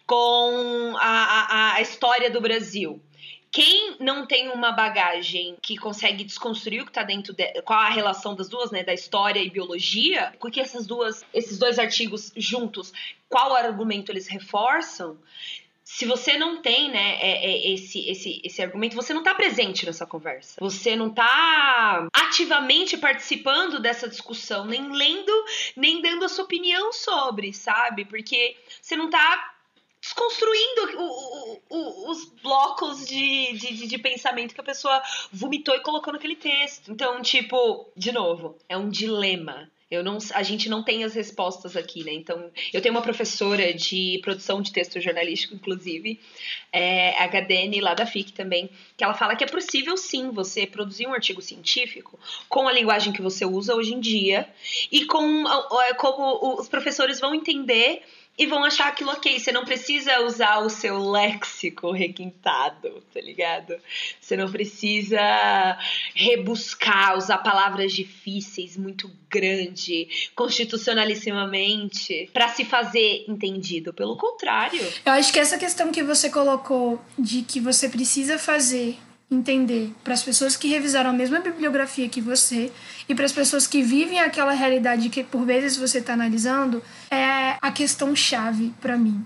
com 0.05 0.93
a, 0.97 1.03
a, 1.03 1.73
a 1.75 1.81
história 1.81 2.29
do 2.29 2.41
Brasil 2.41 3.01
quem 3.55 3.95
não 4.01 4.25
tem 4.25 4.49
uma 4.49 4.73
bagagem 4.73 5.55
que 5.61 5.77
consegue 5.77 6.25
desconstruir 6.25 6.81
o 6.81 6.83
que 6.83 6.91
está 6.91 7.03
dentro 7.03 7.33
de, 7.33 7.61
qual 7.61 7.79
a 7.79 7.89
relação 7.89 8.35
das 8.35 8.49
duas, 8.49 8.69
né, 8.69 8.83
da 8.83 8.93
história 8.93 9.39
e 9.39 9.49
biologia, 9.49 10.33
porque 10.41 10.59
essas 10.59 10.85
duas, 10.85 11.25
esses 11.33 11.57
dois 11.57 11.79
artigos 11.79 12.33
juntos, 12.35 12.91
qual 13.29 13.55
argumento 13.55 14.11
eles 14.11 14.27
reforçam? 14.27 15.17
Se 15.87 16.03
você 16.07 16.35
não 16.35 16.63
tem, 16.63 16.89
né, 16.89 17.19
é, 17.21 17.45
é, 17.45 17.73
esse, 17.73 18.09
esse, 18.09 18.41
esse 18.43 18.59
argumento, 18.59 18.95
você 18.95 19.13
não 19.13 19.21
está 19.21 19.35
presente 19.35 19.85
nessa 19.85 20.03
conversa. 20.03 20.55
Você 20.59 20.95
não 20.95 21.09
está 21.09 22.07
ativamente 22.11 22.97
participando 22.97 23.79
dessa 23.79 24.09
discussão, 24.09 24.65
nem 24.65 24.91
lendo, 24.91 25.31
nem 25.77 26.01
dando 26.01 26.25
a 26.25 26.29
sua 26.29 26.43
opinião 26.43 26.91
sobre, 26.91 27.53
sabe? 27.53 28.03
Porque 28.03 28.57
você 28.81 28.95
não 28.95 29.05
está 29.05 29.53
desconstruindo 30.01 30.97
o, 30.97 31.03
o, 31.03 31.61
o, 31.69 32.11
os 32.11 32.25
blocos 32.41 33.05
de, 33.07 33.53
de, 33.53 33.87
de, 33.87 33.97
pensamento 33.99 34.55
que 34.55 34.61
a 34.61 34.63
pessoa 34.63 35.01
vomitou 35.31 35.75
e 35.75 35.81
colocou 35.81 36.11
naquele 36.11 36.35
texto. 36.35 36.91
Então, 36.91 37.21
tipo, 37.21 37.91
de 37.95 38.11
novo, 38.11 38.57
é 38.67 38.75
um 38.75 38.89
dilema. 38.89 39.69
Eu 39.89 40.03
não, 40.03 40.17
a 40.33 40.41
gente 40.41 40.67
não 40.67 40.83
tem 40.83 41.03
as 41.03 41.13
respostas 41.13 41.77
aqui, 41.77 42.03
né? 42.03 42.11
Então, 42.11 42.51
eu 42.73 42.81
tenho 42.81 42.93
uma 42.93 43.03
professora 43.03 43.71
de 43.71 44.19
produção 44.23 44.59
de 44.59 44.71
texto 44.71 44.99
jornalístico, 44.99 45.53
inclusive, 45.53 46.19
é, 46.71 47.15
a 47.21 47.27
Gadene, 47.27 47.79
lá 47.79 47.93
da 47.93 48.05
FIC 48.05 48.33
também, 48.33 48.69
que 48.97 49.03
ela 49.03 49.13
fala 49.13 49.35
que 49.35 49.43
é 49.43 49.47
possível 49.47 49.95
sim 49.95 50.31
você 50.31 50.65
produzir 50.65 51.05
um 51.05 51.13
artigo 51.13 51.39
científico 51.39 52.19
com 52.49 52.67
a 52.67 52.73
linguagem 52.73 53.13
que 53.13 53.21
você 53.21 53.45
usa 53.45 53.75
hoje 53.75 53.93
em 53.93 53.99
dia 53.99 54.49
e 54.91 55.05
com 55.05 55.43
como 55.97 56.59
os 56.59 56.67
professores 56.67 57.19
vão 57.19 57.35
entender 57.35 58.01
e 58.37 58.45
vão 58.45 58.63
achar 58.63 58.87
aquilo 58.87 59.11
ok. 59.11 59.39
Você 59.39 59.51
não 59.51 59.63
precisa 59.65 60.21
usar 60.21 60.59
o 60.59 60.69
seu 60.69 60.97
léxico 61.09 61.91
requintado, 61.91 63.03
tá 63.13 63.21
ligado? 63.21 63.75
Você 64.19 64.35
não 64.35 64.51
precisa 64.51 65.77
rebuscar, 66.13 67.17
usar 67.17 67.37
palavras 67.39 67.93
difíceis, 67.93 68.75
muito 68.77 69.09
grande, 69.29 70.07
constitucionalissimamente, 70.35 72.29
para 72.33 72.49
se 72.49 72.65
fazer 72.65 73.25
entendido. 73.27 73.93
Pelo 73.93 74.17
contrário. 74.17 74.81
Eu 75.05 75.13
acho 75.13 75.31
que 75.31 75.39
essa 75.39 75.57
questão 75.57 75.91
que 75.91 76.03
você 76.03 76.29
colocou 76.29 76.99
de 77.17 77.41
que 77.41 77.59
você 77.59 77.89
precisa 77.89 78.37
fazer 78.37 78.97
entender 79.29 79.93
para 80.03 80.13
as 80.13 80.23
pessoas 80.23 80.55
que 80.55 80.67
revisaram 80.67 81.09
a 81.09 81.13
mesma 81.13 81.39
bibliografia 81.39 82.07
que 82.07 82.21
você 82.21 82.71
e 83.09 83.15
para 83.15 83.25
as 83.25 83.31
pessoas 83.31 83.65
que 83.65 83.81
vivem 83.81 84.19
aquela 84.19 84.53
realidade 84.53 85.09
que 85.09 85.23
por 85.23 85.45
vezes 85.45 85.77
você 85.77 85.97
está 85.97 86.13
analisando 86.13 86.81
é 87.09 87.57
a 87.61 87.71
questão 87.71 88.15
chave 88.15 88.73
para 88.79 88.97
mim. 88.97 89.25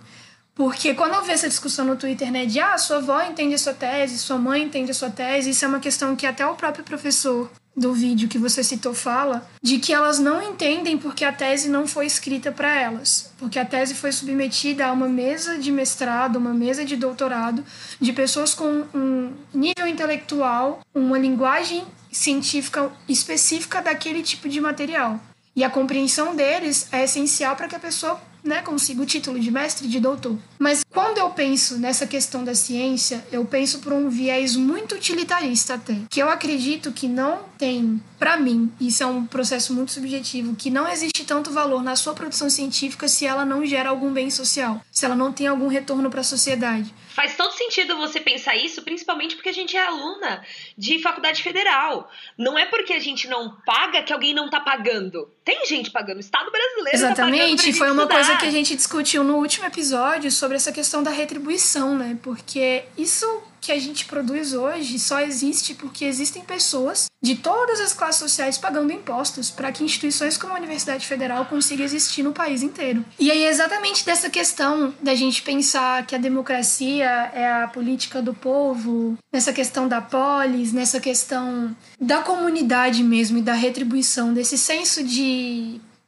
Porque 0.60 0.94
quando 0.94 1.13
eu 1.13 1.22
vejo 1.22 1.36
essa 1.36 1.48
discussão 1.48 1.86
no 1.86 1.96
Twitter, 1.96 2.30
né, 2.30 2.46
de 2.46 2.60
ah, 2.60 2.78
sua 2.78 2.98
avó 2.98 3.22
entende 3.22 3.56
a 3.56 3.58
sua 3.58 3.74
tese, 3.74 4.20
sua 4.20 4.38
mãe 4.38 4.62
entende 4.62 4.92
a 4.92 4.94
sua 4.94 5.10
tese, 5.10 5.51
isso 5.51 5.63
é 5.63 5.68
uma 5.70 5.80
questão 5.80 6.18
que 6.18 6.28
até 6.28 6.46
o 6.46 6.54
próprio 6.54 6.84
professor 6.84 7.50
do 7.74 7.94
vídeo 7.94 8.28
que 8.28 8.38
você 8.38 8.62
citou 8.62 8.94
fala, 8.94 9.50
de 9.63 9.80
que 9.80 9.94
elas 9.94 10.20
não 10.20 10.44
entendem 10.44 10.98
porque 10.98 11.24
a 11.24 11.32
tese 11.32 11.70
não 11.70 11.88
foi 11.88 12.06
escrita 12.06 12.51
para 12.51 12.78
elas, 12.78 13.32
porque 13.38 13.58
a 13.58 13.63
tese 13.63 13.96
foi 13.96 14.12
submetida 14.12 14.88
a 14.88 14.92
uma 14.92 15.08
mesa 15.08 15.58
de 15.58 15.72
mestrado, 15.72 16.36
uma 16.36 16.54
mesa 16.54 16.84
de 16.84 16.98
doutorado, 16.98 17.63
de 17.98 18.12
pessoas 18.12 18.54
com 18.54 18.84
um 18.94 19.32
nível 19.54 19.88
intelectual, 19.88 20.82
uma 20.94 21.18
linguagem 21.18 21.86
científica 22.12 22.92
específica 23.08 23.82
daquele 23.82 24.22
tipo 24.22 24.50
de 24.50 24.60
material. 24.60 25.22
E 25.56 25.63
a 25.63 25.70
compreensão 25.70 26.36
deles 26.36 26.89
é 26.92 27.06
essencial 27.06 27.56
para 27.56 27.70
que 27.70 27.75
a 27.78 27.80
pessoa 27.80 28.20
né, 28.50 28.62
consiga 28.62 29.01
o 29.01 29.06
título 29.06 29.39
de 29.39 29.51
mestre 29.51 29.88
e 29.88 29.89
de 29.89 30.00
doutor. 30.00 30.38
Mas 30.58 30.84
quando 30.84 31.20
eu 31.20 31.29
penso 31.29 31.77
nessa 31.77 32.08
questão 32.08 32.44
da 32.44 32.56
ciência, 32.56 33.24
eu 33.32 33.46
penso 33.46 33.79
por 33.79 33.94
um 33.94 34.10
viés 34.10 34.56
muito 34.56 34.96
utilitarista 34.96 35.75
até, 35.75 35.96
que 36.10 36.20
eu 36.20 36.27
acredito 36.29 36.91
que 36.91 37.08
não 37.08 37.44
tem, 37.58 38.01
para 38.18 38.36
mim, 38.38 38.72
isso 38.82 39.03
é 39.03 39.06
um 39.06 39.25
processo 39.25 39.74
muito 39.74 39.91
subjetivo, 39.91 40.56
que 40.56 40.70
não 40.70 40.88
existe 40.88 41.24
tanto 41.24 41.51
valor 41.51 41.84
na 41.84 41.96
sua 41.96 42.13
produção 42.13 42.50
científica 42.50 43.08
se 43.08 43.25
ela 43.25 43.46
não 43.46 43.65
gera 43.65 43.89
algum 43.89 44.12
bem 44.12 44.29
social, 44.32 44.82
se 44.91 45.06
ela 45.06 45.15
não 45.15 45.32
tem 45.32 45.48
algum 45.48 45.68
retorno 45.68 46.10
para 46.10 46.22
a 46.22 46.24
sociedade. 46.24 46.94
Faz 47.20 47.36
todo 47.36 47.51
sentido 47.51 47.98
você 47.98 48.22
pensar 48.22 48.56
isso, 48.56 48.82
principalmente 48.82 49.36
porque 49.36 49.50
a 49.50 49.53
gente 49.53 49.75
é 49.75 49.86
aluna 49.86 50.41
de 50.77 51.00
faculdade 51.00 51.44
federal. 51.44 52.10
Não 52.38 52.58
é 52.58 52.65
porque 52.65 52.94
a 52.94 53.00
gente 53.00 53.27
não 53.27 53.58
paga 53.65 54.01
que 54.03 54.13
alguém 54.13 54.34
não 54.34 54.50
tá 54.50 54.62
pagando. 54.62 55.29
Tem 55.50 55.65
gente 55.65 55.89
pagando, 55.89 56.18
o 56.18 56.20
Estado 56.20 56.51
brasileiro 56.51 56.96
Exatamente, 56.96 57.72
tá 57.72 57.77
foi 57.79 57.89
uma 57.89 58.03
estudar. 58.03 58.13
coisa 58.13 58.38
que 58.38 58.46
a 58.46 58.51
gente 58.51 58.75
discutiu 58.75 59.24
no 59.24 59.38
último 59.38 59.65
episódio 59.65 60.29
sobre 60.32 60.56
essa 60.56 60.72
questão 60.72 61.01
da 61.01 61.10
retribuição, 61.10 61.98
né? 61.98 62.20
Porque 62.22 62.84
isso 62.96 63.25
que 63.62 63.72
a 63.72 63.79
gente 63.79 64.06
produz 64.06 64.53
hoje 64.53 64.98
só 65.00 65.20
existe 65.20 65.74
porque 65.74 66.06
existem 66.06 66.44
pessoas 66.44 67.08
de 67.22 67.36
todas 67.36 67.79
as 67.82 67.94
classes 67.94 68.20
sociais 68.20 68.58
pagando 68.58 68.94
impostos 68.94 69.50
para 69.50 69.72
que 69.72 69.84
instituições 69.84 70.38
como 70.38 70.53
a 70.53 70.58
Universidade 70.58 71.06
Federal 71.06 71.46
consigam 71.46 71.86
existir 71.86 72.24
no 72.24 72.32
país 72.32 72.63
inteiro. 72.63 73.03
E 73.20 73.29
aí 73.29 73.44
exatamente 73.46 74.06
dessa 74.06 74.29
questão 74.29 74.94
da 75.01 75.13
gente 75.13 75.41
pensar 75.41 76.06
que 76.06 76.15
a 76.15 76.18
democracia 76.18 77.06
é 77.34 77.63
a 77.63 77.68
política 77.68 78.22
do 78.22 78.34
povo, 78.34 79.18
nessa 79.34 79.51
questão 79.51 79.88
da 79.88 80.00
polis, 80.01 80.72
nessa 80.72 81.00
questão 81.00 81.75
da 82.00 82.22
comunidade 82.22 83.03
mesmo 83.03 83.39
e 83.39 83.41
da 83.41 83.53
retribuição, 83.53 84.34
desse 84.34 84.58
senso 84.58 85.03
de 85.03 85.38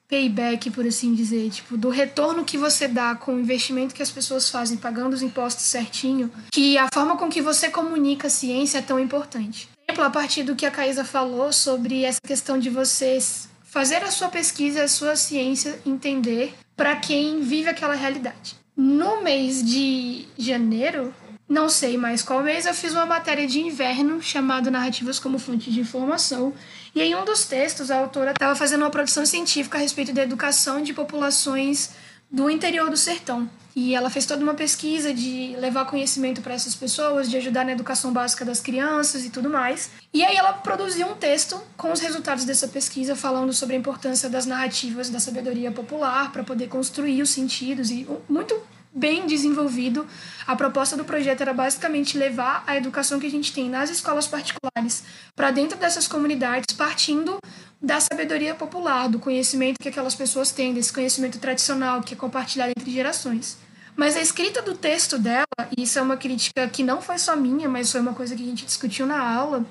payback, 0.08 0.70
por 0.72 0.86
assim 0.86 1.16
dizer, 1.16 1.50
tipo, 1.50 1.78
do 1.78 1.90
retorno 1.90 2.44
que 2.44 2.58
você 2.58 2.86
dá 2.88 3.16
com 3.16 3.34
o 3.34 3.40
investimento 3.40 3.96
que 3.96 4.04
as 4.04 4.12
pessoas 4.12 4.50
fazem 4.50 4.78
pagando 4.78 5.14
os 5.14 5.22
impostos 5.22 5.64
certinho, 5.66 6.30
que 6.52 6.78
a 6.78 6.90
forma 6.94 7.16
com 7.16 7.30
que 7.30 7.42
você 7.42 7.70
comunica 7.70 8.28
a 8.28 8.30
ciência 8.30 8.80
é 8.80 8.82
tão 8.82 9.00
importante. 9.00 9.70
Exemplo, 9.88 10.04
a 10.04 10.10
partir 10.10 10.44
do 10.44 10.56
que 10.56 10.66
a 10.66 10.72
Caísa 10.72 11.06
falou 11.06 11.54
sobre 11.54 12.04
essa 12.04 12.20
questão 12.22 12.60
de 12.60 12.70
vocês 12.70 13.50
fazer 13.64 14.04
a 14.04 14.12
sua 14.12 14.28
pesquisa, 14.28 14.84
a 14.84 14.88
sua 14.88 15.16
ciência 15.16 15.80
entender 15.86 16.54
para 16.76 16.96
quem 16.98 17.42
vive 17.42 17.70
aquela 17.70 17.96
realidade. 17.96 18.56
No 18.76 19.22
mês 19.22 19.64
de 19.64 20.26
janeiro, 20.38 21.14
não 21.52 21.68
sei 21.68 21.98
mais 21.98 22.22
qual 22.22 22.42
mês, 22.42 22.66
eu 22.66 22.74
fiz 22.74 22.94
uma 22.94 23.06
matéria 23.06 23.46
de 23.46 23.60
inverno 23.60 24.22
chamada 24.22 24.72
Narrativas 24.72 25.20
como 25.20 25.38
Fonte 25.38 25.70
de 25.70 25.82
Informação, 25.82 26.54
e 26.96 27.02
em 27.02 27.14
um 27.14 27.26
dos 27.26 27.44
textos, 27.44 27.92
a 27.92 27.98
autora 27.98 28.32
estava 28.32 28.56
fazendo 28.56 28.84
uma 28.84 28.90
produção 28.90 29.26
científica 29.26 29.78
a 29.78 29.82
respeito 29.82 30.14
da 30.14 30.24
educação 30.24 30.82
de 30.82 30.94
populações 30.94 31.90
do 32.32 32.50
interior 32.50 32.90
do 32.90 32.96
sertão. 32.96 33.50
E 33.76 33.94
ela 33.94 34.10
fez 34.10 34.26
toda 34.26 34.42
uma 34.42 34.54
pesquisa 34.54 35.14
de 35.14 35.54
levar 35.58 35.86
conhecimento 35.86 36.42
para 36.42 36.54
essas 36.54 36.74
pessoas, 36.74 37.30
de 37.30 37.36
ajudar 37.36 37.66
na 37.66 37.74
educação 37.74 38.14
básica 38.14 38.46
das 38.46 38.62
crianças 38.62 39.26
e 39.26 39.30
tudo 39.30 39.50
mais. 39.50 39.90
E 40.14 40.24
aí 40.24 40.36
ela 40.38 40.54
produziu 40.54 41.08
um 41.08 41.16
texto 41.16 41.62
com 41.76 41.92
os 41.92 42.00
resultados 42.00 42.46
dessa 42.46 42.68
pesquisa, 42.70 43.14
falando 43.14 43.52
sobre 43.52 43.76
a 43.76 43.80
importância 43.80 44.30
das 44.30 44.46
narrativas 44.46 45.10
da 45.10 45.20
sabedoria 45.20 45.72
popular 45.72 46.32
para 46.32 46.46
poder 46.46 46.68
construir 46.68 47.22
os 47.22 47.30
sentidos 47.30 47.92
e 47.92 48.08
muito 48.30 48.58
bem 48.94 49.26
desenvolvido. 49.26 50.08
A 50.46 50.56
proposta 50.56 50.98
do 50.98 51.06
projeto 51.06 51.42
era 51.42 51.54
basicamente 51.54 52.18
levar 52.18 52.64
a 52.68 52.76
educação 52.76 53.20
que 53.20 53.28
a 53.28 53.32
gente 53.32 53.54
tem 53.54 53.70
nas 53.70 53.90
escolas 53.90 54.28
particulares 54.28 55.04
para 55.36 55.52
dentro 55.52 55.78
dessas 55.78 56.08
comunidades, 56.08 56.76
partindo 56.76 57.38
da 57.82 58.00
sabedoria 58.00 58.54
popular, 58.54 59.08
do 59.10 59.20
conhecimento 59.20 59.78
que 59.82 59.90
aquelas 59.90 60.14
pessoas 60.14 60.52
têm, 60.52 60.74
desse 60.74 60.94
conhecimento 60.94 61.40
tradicional 61.40 62.02
que 62.02 62.14
é 62.14 62.18
compartilhado 62.18 62.74
entre 62.78 62.92
gerações. 62.92 63.58
Mas 63.96 64.16
a 64.16 64.22
escrita 64.22 64.62
do 64.62 64.76
texto 64.76 65.18
dela, 65.18 65.46
e 65.76 65.84
isso 65.84 65.98
é 66.00 66.02
uma 66.02 66.18
crítica 66.18 66.68
que 66.68 66.84
não 66.84 67.02
foi 67.02 67.18
só 67.18 67.36
minha, 67.36 67.68
mas 67.68 67.92
foi 67.92 68.02
uma 68.02 68.14
coisa 68.14 68.36
que 68.36 68.44
a 68.44 68.46
gente 68.46 68.66
discutiu 68.66 69.06
na 69.06 69.20
aula, 69.20 69.66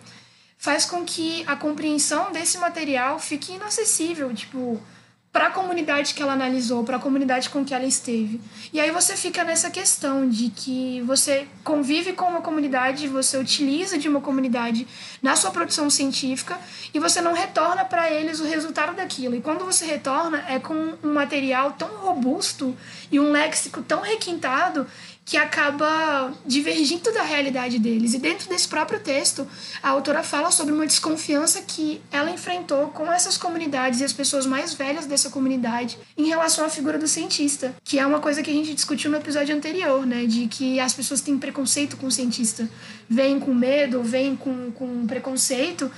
faz 0.58 0.84
com 0.84 1.04
que 1.04 1.42
a 1.46 1.56
compreensão 1.56 2.30
desse 2.32 2.58
material 2.58 3.18
fique 3.18 3.52
inacessível. 3.52 4.32
Tipo, 4.34 4.80
para 5.32 5.46
a 5.46 5.50
comunidade 5.50 6.12
que 6.12 6.22
ela 6.22 6.32
analisou, 6.32 6.82
para 6.82 6.96
a 6.96 7.00
comunidade 7.00 7.50
com 7.50 7.64
que 7.64 7.72
ela 7.72 7.84
esteve. 7.84 8.40
E 8.72 8.80
aí 8.80 8.90
você 8.90 9.16
fica 9.16 9.44
nessa 9.44 9.70
questão 9.70 10.28
de 10.28 10.50
que 10.50 11.00
você 11.02 11.46
convive 11.62 12.12
com 12.14 12.24
uma 12.24 12.40
comunidade, 12.40 13.06
você 13.06 13.38
utiliza 13.38 13.96
de 13.96 14.08
uma 14.08 14.20
comunidade 14.20 14.88
na 15.22 15.36
sua 15.36 15.52
produção 15.52 15.88
científica 15.88 16.58
e 16.92 16.98
você 16.98 17.20
não 17.20 17.32
retorna 17.32 17.84
para 17.84 18.10
eles 18.10 18.40
o 18.40 18.44
resultado 18.44 18.96
daquilo. 18.96 19.36
E 19.36 19.40
quando 19.40 19.64
você 19.64 19.84
retorna 19.84 20.44
é 20.48 20.58
com 20.58 20.94
um 21.02 21.12
material 21.12 21.72
tão 21.72 21.88
robusto 21.98 22.76
e 23.12 23.20
um 23.20 23.30
léxico 23.30 23.82
tão 23.82 24.00
requintado 24.00 24.84
que 25.30 25.36
acaba 25.36 26.34
divergindo 26.44 27.12
da 27.12 27.22
realidade 27.22 27.78
deles. 27.78 28.14
E 28.14 28.18
dentro 28.18 28.48
desse 28.48 28.66
próprio 28.66 28.98
texto, 28.98 29.46
a 29.80 29.90
autora 29.90 30.24
fala 30.24 30.50
sobre 30.50 30.74
uma 30.74 30.84
desconfiança 30.84 31.62
que 31.62 32.02
ela 32.10 32.32
enfrentou 32.32 32.88
com 32.88 33.06
essas 33.12 33.36
comunidades 33.36 34.00
e 34.00 34.04
as 34.04 34.12
pessoas 34.12 34.44
mais 34.44 34.74
velhas 34.74 35.06
dessa 35.06 35.30
comunidade 35.30 35.96
em 36.18 36.26
relação 36.26 36.64
à 36.64 36.68
figura 36.68 36.98
do 36.98 37.06
cientista, 37.06 37.72
que 37.84 37.96
é 37.96 38.04
uma 38.04 38.18
coisa 38.18 38.42
que 38.42 38.50
a 38.50 38.52
gente 38.52 38.74
discutiu 38.74 39.08
no 39.08 39.18
episódio 39.18 39.54
anterior, 39.54 40.04
né, 40.04 40.26
de 40.26 40.48
que 40.48 40.80
as 40.80 40.94
pessoas 40.94 41.20
têm 41.20 41.38
preconceito 41.38 41.96
com 41.96 42.08
o 42.08 42.10
cientista, 42.10 42.68
vêm 43.08 43.38
com 43.38 43.54
medo, 43.54 44.02
vêm 44.02 44.34
com, 44.34 44.72
com 44.72 45.06
preconceito, 45.06 45.88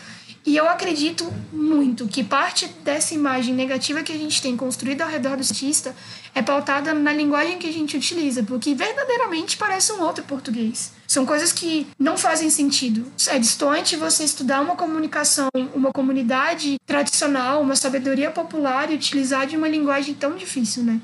e 0.45 0.57
eu 0.57 0.69
acredito 0.69 1.33
muito 1.53 2.09
que 2.09 2.25
parte 2.25 2.67
dessa 2.85 3.15
imagem 3.15 3.55
negativa 3.55 4.03
que 4.03 4.13
a 4.13 4.17
gente 4.17 4.43
tem 4.43 4.57
construída 4.57 5.05
ao 5.05 5.11
redor 5.11 5.37
do 5.37 5.45
cientista 5.45 5.95
é 6.35 6.43
pautada 6.43 6.93
na 6.95 7.12
linguagem 7.12 7.59
que 7.59 7.69
a 7.69 7.73
gente 7.73 7.97
utiliza, 7.97 8.43
porque 8.43 8.75
verdadeiramente 8.75 9.57
parece 9.57 9.93
um 9.93 10.03
outro 10.03 10.25
português. 10.25 10.93
São 11.07 11.25
coisas 11.25 11.53
que 11.53 11.87
não 11.99 12.16
fazem 12.16 12.51
sentido. 12.51 13.12
É 13.29 13.38
distante 13.38 13.97
você 13.97 14.25
estudar 14.25 14.62
uma 14.62 14.75
comunicação, 14.75 15.49
uma 15.75 15.93
comunidade 15.93 16.77
tradicional, 16.87 17.61
uma 17.61 17.77
sabedoria 17.77 18.31
popular 18.31 18.90
e 18.90 18.95
utilizar 18.95 19.47
de 19.47 19.57
uma 19.57 19.69
linguagem 19.69 20.14
tão 20.14 20.37
difícil, 20.37 20.83
né? 20.83 21.01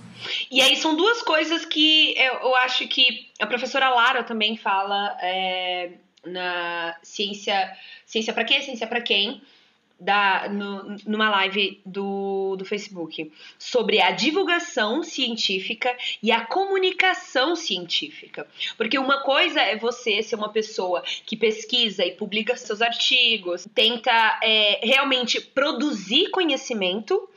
E 0.51 0.61
aí 0.61 0.77
são 0.77 0.97
duas 0.97 1.23
coisas 1.23 1.65
que 1.65 2.15
eu, 2.19 2.35
eu 2.35 2.57
acho 2.57 2.89
que 2.89 3.29
a 3.39 3.47
professora 3.47 3.89
Lara 3.91 4.25
também 4.25 4.57
fala 4.57 5.17
é, 5.21 5.93
na 6.27 6.97
ciência 7.03 7.71
Ciência 8.09 8.33
para 8.33 8.43
quê? 8.43 8.63
Ciência 8.63 8.87
para 8.87 9.03
quem? 9.03 9.43
Da, 10.01 10.49
no, 10.49 10.97
numa 11.07 11.29
live 11.29 11.83
do, 11.85 12.57
do 12.57 12.65
Facebook 12.65 13.31
sobre 13.59 14.01
a 14.01 14.13
divulgação 14.13 15.03
científica 15.03 15.95
e 16.23 16.33
a 16.33 16.47
comunicação 16.47 17.55
científica. 17.55 18.47
Porque 18.79 18.99
uma 18.99 19.23
coisa 19.25 19.61
é 19.61 19.77
você 19.77 20.23
ser 20.23 20.37
uma 20.37 20.51
pessoa 20.51 21.03
que 21.27 21.37
pesquisa 21.37 22.03
e 22.03 22.13
publica 22.13 22.57
seus 22.57 22.81
artigos, 22.81 23.67
tenta 23.75 24.41
é, 24.43 24.81
realmente 24.83 25.41
produzir 25.41 26.31
conhecimento. 26.31 27.28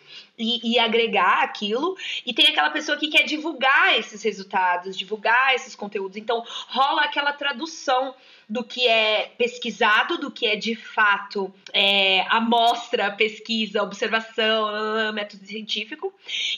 E, 0.43 0.73
e, 0.73 0.79
agregar 0.79 1.43
aquilo, 1.43 1.95
e 2.25 2.33
tem 2.33 2.47
aquela 2.47 2.71
pessoa 2.71 2.97
que 2.97 3.09
quer 3.09 3.23
divulgar 3.23 3.95
esses 3.99 4.23
resultados, 4.23 4.97
divulgar 4.97 5.53
esses 5.53 5.75
conteúdos. 5.75 6.17
Então, 6.17 6.43
rola 6.67 7.03
aquela 7.03 7.31
tradução 7.31 8.15
do 8.49 8.63
que 8.63 8.87
é 8.87 9.31
pesquisado, 9.37 10.17
do 10.17 10.31
que 10.31 10.47
é 10.47 10.55
de 10.55 10.75
fato 10.75 11.53
é, 11.71 12.25
amostra, 12.27 13.11
pesquisa, 13.11 13.83
observação, 13.83 15.13
método 15.13 15.45
científico, 15.45 16.11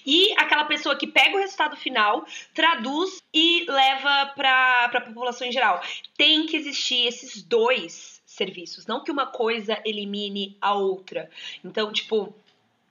e 0.05 0.33
aquela 0.37 0.63
pessoa 0.63 0.95
que 0.95 1.05
pega 1.05 1.35
o 1.35 1.39
resultado 1.39 1.75
final, 1.75 2.25
traduz 2.53 3.21
e 3.33 3.65
leva 3.69 4.33
para 4.35 4.85
a 4.85 5.01
população 5.01 5.45
em 5.45 5.51
geral. 5.51 5.81
Tem 6.17 6.45
que 6.45 6.55
existir 6.55 7.05
esses 7.05 7.43
dois 7.43 8.23
serviços, 8.25 8.87
não 8.87 9.03
que 9.03 9.11
uma 9.11 9.27
coisa 9.27 9.79
elimine 9.85 10.57
a 10.59 10.73
outra. 10.73 11.29
Então, 11.63 11.91
tipo, 11.91 12.33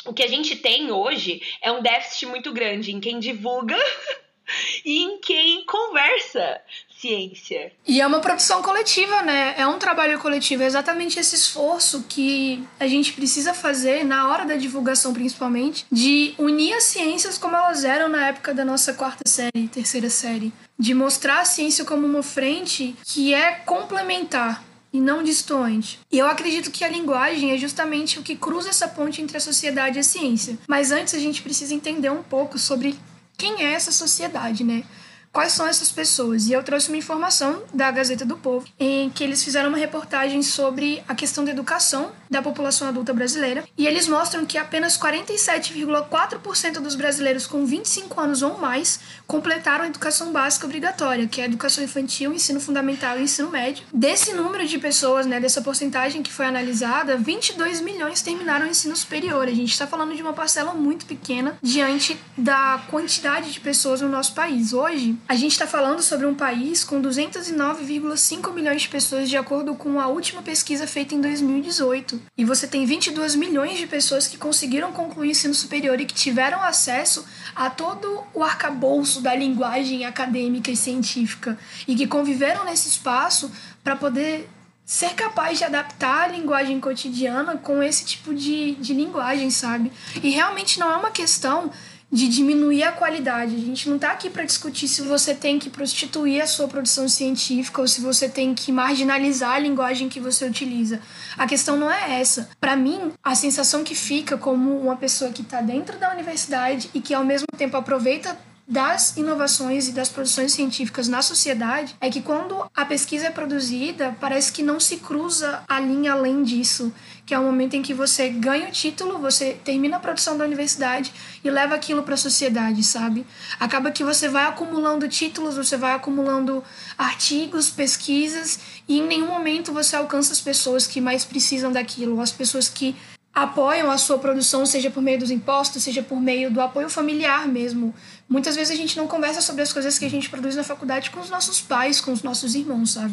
o 0.05 0.13
que 0.13 0.23
a 0.23 0.29
gente 0.29 0.57
tem 0.57 0.91
hoje 0.91 1.43
é 1.61 1.71
um 1.71 1.83
déficit 1.83 2.27
muito 2.27 2.53
grande 2.53 2.93
em 2.93 3.01
quem 3.01 3.19
divulga 3.19 3.77
e 4.85 5.03
em 5.03 5.21
quem 5.21 5.65
conversa 5.65 6.61
ciência. 7.03 7.73
E 7.87 8.01
é 8.01 8.07
uma 8.07 8.21
produção 8.21 8.63
coletiva, 8.63 9.23
né? 9.23 9.55
É 9.59 9.67
um 9.67 9.79
trabalho 9.79 10.21
coletivo, 10.21 10.63
é 10.63 10.67
exatamente 10.67 11.19
esse 11.19 11.35
esforço 11.35 12.05
que 12.09 12.63
a 12.79 12.87
gente 12.87 13.13
precisa 13.13 13.53
fazer 13.53 14.05
na 14.05 14.29
hora 14.29 14.45
da 14.45 14.55
divulgação, 14.55 15.13
principalmente, 15.13 15.85
de 15.91 16.33
unir 16.39 16.75
as 16.75 16.85
ciências 16.85 17.37
como 17.37 17.57
elas 17.57 17.85
eram 17.85 18.09
na 18.09 18.29
época 18.29 18.55
da 18.55 18.65
nossa 18.65 18.95
quarta 18.95 19.29
série, 19.29 19.69
terceira 19.73 20.09
série, 20.09 20.53
de 20.79 20.95
mostrar 20.95 21.41
a 21.41 21.45
ciência 21.45 21.85
como 21.85 22.07
uma 22.07 22.23
frente 22.23 22.95
que 23.05 23.35
é 23.35 23.53
complementar 23.53 24.72
e 24.93 25.01
não 25.01 25.23
distoante. 25.23 25.99
E 26.11 26.19
eu 26.19 26.27
acredito 26.27 26.71
que 26.71 26.85
a 26.85 26.89
linguagem 26.89 27.53
é 27.53 27.57
justamente 27.57 28.19
o 28.19 28.23
que 28.23 28.37
cruza 28.37 28.69
essa 28.69 28.87
ponte 28.87 29.23
entre 29.23 29.37
a 29.37 29.41
sociedade 29.41 29.97
e 29.97 30.01
a 30.01 30.05
ciência. 30.05 30.59
Mas 30.69 30.91
antes 30.91 31.15
a 31.15 31.19
gente 31.19 31.43
precisa 31.43 31.75
entender 31.75 32.11
um 32.11 32.23
pouco 32.23 32.59
sobre 32.59 32.99
quem 33.37 33.63
é 33.65 33.73
essa 33.73 33.91
sociedade, 33.91 34.63
né? 34.63 34.85
Quais 35.33 35.53
são 35.53 35.67
essas 35.67 35.91
pessoas. 35.91 36.47
E 36.47 36.53
eu 36.53 36.63
trouxe 36.63 36.89
uma 36.89 36.99
informação 36.99 37.63
da 37.73 37.91
Gazeta 37.91 38.25
do 38.25 38.37
Povo, 38.37 38.67
em 38.79 39.09
que 39.11 39.25
eles 39.25 39.43
fizeram 39.43 39.71
uma 39.71 39.79
reportagem 39.79 40.43
sobre 40.43 41.03
a 41.09 41.15
questão 41.15 41.45
da 41.45 41.51
educação 41.51 42.13
da 42.33 42.43
população 42.43 42.89
adulta 42.89 43.13
brasileira. 43.13 43.65
E 43.77 43.87
eles 43.87 44.09
mostram 44.09 44.47
que 44.47 44.57
apenas 44.57 44.99
47,4% 44.99 46.81
dos 46.81 46.95
brasileiros 46.95 47.47
com 47.47 47.67
25 47.67 48.19
anos 48.19 48.43
ou 48.43 48.59
mais 48.59 49.01
completaram 49.27 49.85
a 49.85 49.89
educação 49.89 50.33
básica 50.33 50.67
obrigatória, 50.67 51.29
que 51.29 51.41
é 51.41 51.45
a 51.45 51.47
educação 51.47 51.85
infantil, 51.85 52.33
ensino 52.33 52.59
fundamental 52.59 53.19
e 53.19 53.23
ensino 53.23 53.51
médio. 53.51 53.85
Desse 53.93 54.33
número 54.33 54.67
de 54.67 54.79
pessoas, 54.79 55.27
né, 55.27 55.39
dessa 55.39 55.61
porcentagem 55.61 56.23
que 56.23 56.33
foi 56.33 56.47
analisada, 56.47 57.17
22 57.17 57.81
milhões 57.83 58.23
terminaram 58.23 58.67
o 58.67 58.71
ensino 58.71 58.97
superior. 58.97 59.47
A 59.47 59.55
gente 59.55 59.73
está 59.73 59.87
falando 59.87 60.15
de 60.15 60.23
uma 60.23 60.33
parcela 60.33 60.73
muito 60.73 61.05
pequena 61.05 61.59
diante 61.63 62.19
da 62.37 62.83
quantidade 62.91 63.53
de 63.53 63.61
pessoas 63.61 64.01
no 64.01 64.09
nosso 64.09 64.35
país. 64.35 64.73
Hoje, 64.73 65.17
a 65.29 65.35
gente 65.35 65.53
está 65.53 65.67
falando 65.67 66.03
sobre 66.03 66.27
um 66.27 66.35
país 66.35 66.85
com 66.85 67.01
209,5 67.01 68.53
milhões 68.53 68.83
de 68.83 68.89
pessoas, 68.89 69.29
de 69.29 69.37
acordo 69.37 69.75
com 69.75 69.99
a 69.99 70.07
última 70.07 70.43
pesquisa 70.43 70.87
feita 70.87 71.15
em 71.15 71.21
2018. 71.21 72.21
E 72.37 72.45
você 72.45 72.67
tem 72.67 72.85
22 72.85 73.35
milhões 73.35 73.79
de 73.79 73.87
pessoas 73.87 74.27
que 74.27 74.37
conseguiram 74.37 74.93
concluir 74.93 75.31
ensino 75.31 75.55
superior 75.55 76.01
e 76.01 76.07
que 76.07 76.15
tiveram 76.15 76.63
acesso 76.63 77.25
a 77.55 77.71
todo 77.71 78.25
o 78.35 78.43
arcabouço 78.43 79.21
da 79.21 79.35
linguagem 79.35 80.05
acadêmica 80.05 80.71
e 80.71 80.77
científica 80.77 81.59
e 81.87 81.95
que 81.95 82.07
conviveram 82.07 82.65
nesse 82.65 82.89
espaço 82.89 83.51
para 83.83 83.97
poder 83.97 84.49
ser 84.85 85.15
capaz 85.15 85.59
de 85.59 85.65
adaptar 85.65 86.25
a 86.25 86.27
linguagem 86.27 86.79
cotidiana 86.81 87.57
com 87.57 87.83
esse 87.83 88.05
tipo 88.05 88.35
de, 88.35 88.75
de 88.75 88.93
linguagem, 88.93 89.51
sabe? 89.51 89.93
E 90.23 90.31
realmente 90.31 90.79
não 90.79 90.91
é 90.91 90.97
uma 90.97 91.11
questão 91.11 91.71
de 92.13 92.29
diminuir 92.29 92.83
a 92.83 92.93
qualidade. 92.93 93.57
A 93.57 93.59
gente 93.59 93.89
não 93.89 93.97
está 93.97 94.13
aqui 94.13 94.29
para 94.29 94.45
discutir 94.45 94.87
se 94.87 95.01
você 95.01 95.35
tem 95.35 95.59
que 95.59 95.71
prostituir 95.71 96.43
a 96.43 96.47
sua 96.47 96.69
produção 96.69 97.09
científica 97.09 97.81
ou 97.81 97.89
se 97.89 98.03
você 98.03 98.29
tem 98.29 98.55
que 98.55 98.71
marginalizar 98.71 99.53
a 99.53 99.59
linguagem 99.59 100.11
que 100.11 100.21
você 100.21 100.45
utiliza. 100.45 101.01
A 101.39 101.47
questão 101.47 101.77
não 101.77 101.91
é 101.91 102.21
essa. 102.21 102.51
Para 102.61 102.77
mim, 102.77 103.13
a 103.25 103.35
sensação 103.35 103.83
que 103.83 103.95
fica 103.95 104.37
como 104.37 104.79
uma 104.79 104.97
pessoa 104.97 105.33
que 105.33 105.41
está 105.41 105.63
dentro 105.63 105.99
da 105.99 106.13
universidade 106.13 106.91
e 106.93 107.01
que 107.01 107.15
ao 107.15 107.25
mesmo 107.25 107.47
tempo 107.57 107.79
aproveita 107.79 108.37
das 108.73 109.19
inovações 109.19 109.87
e 109.87 109.93
das 109.93 110.09
produções 110.09 110.55
científicas 110.55 111.07
na 111.07 111.21
sociedade 111.21 111.95
é 112.01 112.09
que 112.09 112.23
quando 112.23 112.65
a 112.75 112.87
pesquisa 112.87 113.27
é 113.27 113.31
produzida, 113.31 114.17
parece 114.19 114.51
que 114.51 114.63
não 114.63 114.81
se 114.81 114.97
cruza 114.97 115.63
a 115.69 115.79
linha 115.79 116.15
além 116.15 116.43
disso, 116.43 116.91
que 117.27 117.35
é 117.35 117.39
o 117.39 117.43
momento 117.43 117.75
em 117.75 117.83
que 117.83 117.93
você 117.93 118.31
ganha 118.31 118.69
o 118.69 118.73
título, 118.73 119.19
você 119.19 119.59
termina 119.63 119.99
a 119.99 120.01
produção 120.01 120.39
da 120.39 120.47
universidade 120.47 121.13
e 121.45 121.51
leva 121.51 121.75
aquilo 121.75 122.03
para 122.03 122.15
a 122.15 122.17
sociedade, 122.17 122.83
sabe? 122.83 123.27
Acaba 123.61 123.91
que 123.91 124.03
você 124.03 124.27
vai 124.27 124.47
acumulando 124.47 125.07
títulos, 125.07 125.55
você 125.55 125.77
vai 125.77 125.93
acumulando 125.93 126.65
artigos, 126.97 127.69
pesquisas 127.69 128.59
e 128.89 129.01
em 129.01 129.07
nenhum 129.07 129.27
momento 129.27 129.71
você 129.71 129.97
alcança 129.97 130.33
as 130.33 130.41
pessoas 130.41 130.87
que 130.87 130.99
mais 130.99 131.27
precisam 131.27 131.71
daquilo, 131.71 132.23
as 132.23 132.33
pessoas 132.33 132.71
que 132.71 132.97
apoiam 133.35 133.91
a 133.91 133.97
sua 133.97 134.19
produção, 134.19 134.67
seja 134.67 134.91
por 134.91 135.03
meio 135.03 135.19
dos 135.19 135.31
impostos, 135.31 135.83
seja 135.83 136.03
por 136.03 136.21
meio 136.21 136.51
do 136.51 136.61
apoio 136.61 136.89
familiar 136.89 137.49
mesmo. 137.49 137.95
Muitas 138.33 138.57
vezes 138.57 138.73
a 138.73 138.81
gente 138.81 138.97
não 138.97 139.07
conversa 139.07 139.43
sobre 139.43 139.61
as 139.61 139.71
coisas 139.75 139.99
que 139.99 140.07
a 140.07 140.09
gente 140.09 140.31
produz 140.31 140.57
na 140.57 140.65
faculdade 140.65 141.11
com 141.11 141.21
os 141.21 141.29
nossos 141.29 141.61
pais, 141.61 142.01
com 142.01 142.11
os 142.11 142.23
nossos 142.23 142.55
irmãos, 142.55 142.93
sabe? 142.93 143.13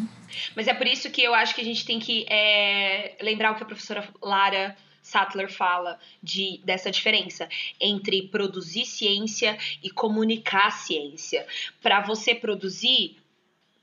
Mas 0.56 0.66
é 0.66 0.74
por 0.74 0.88
isso 0.88 1.10
que 1.10 1.22
eu 1.22 1.34
acho 1.34 1.54
que 1.54 1.60
a 1.60 1.64
gente 1.66 1.84
tem 1.84 2.00
que 2.00 2.26
é, 2.30 3.18
lembrar 3.22 3.52
o 3.52 3.56
que 3.56 3.64
a 3.64 3.66
professora 3.66 4.08
Lara 4.22 4.78
Sattler 5.02 5.52
fala 5.52 6.00
de, 6.24 6.62
dessa 6.64 6.90
diferença 6.90 7.50
entre 7.82 8.30
produzir 8.30 8.86
ciência 8.86 9.58
e 9.84 9.90
comunicar 9.90 10.72
ciência. 10.72 11.46
Para 11.82 12.00
você 12.00 12.34
produzir, 12.34 13.18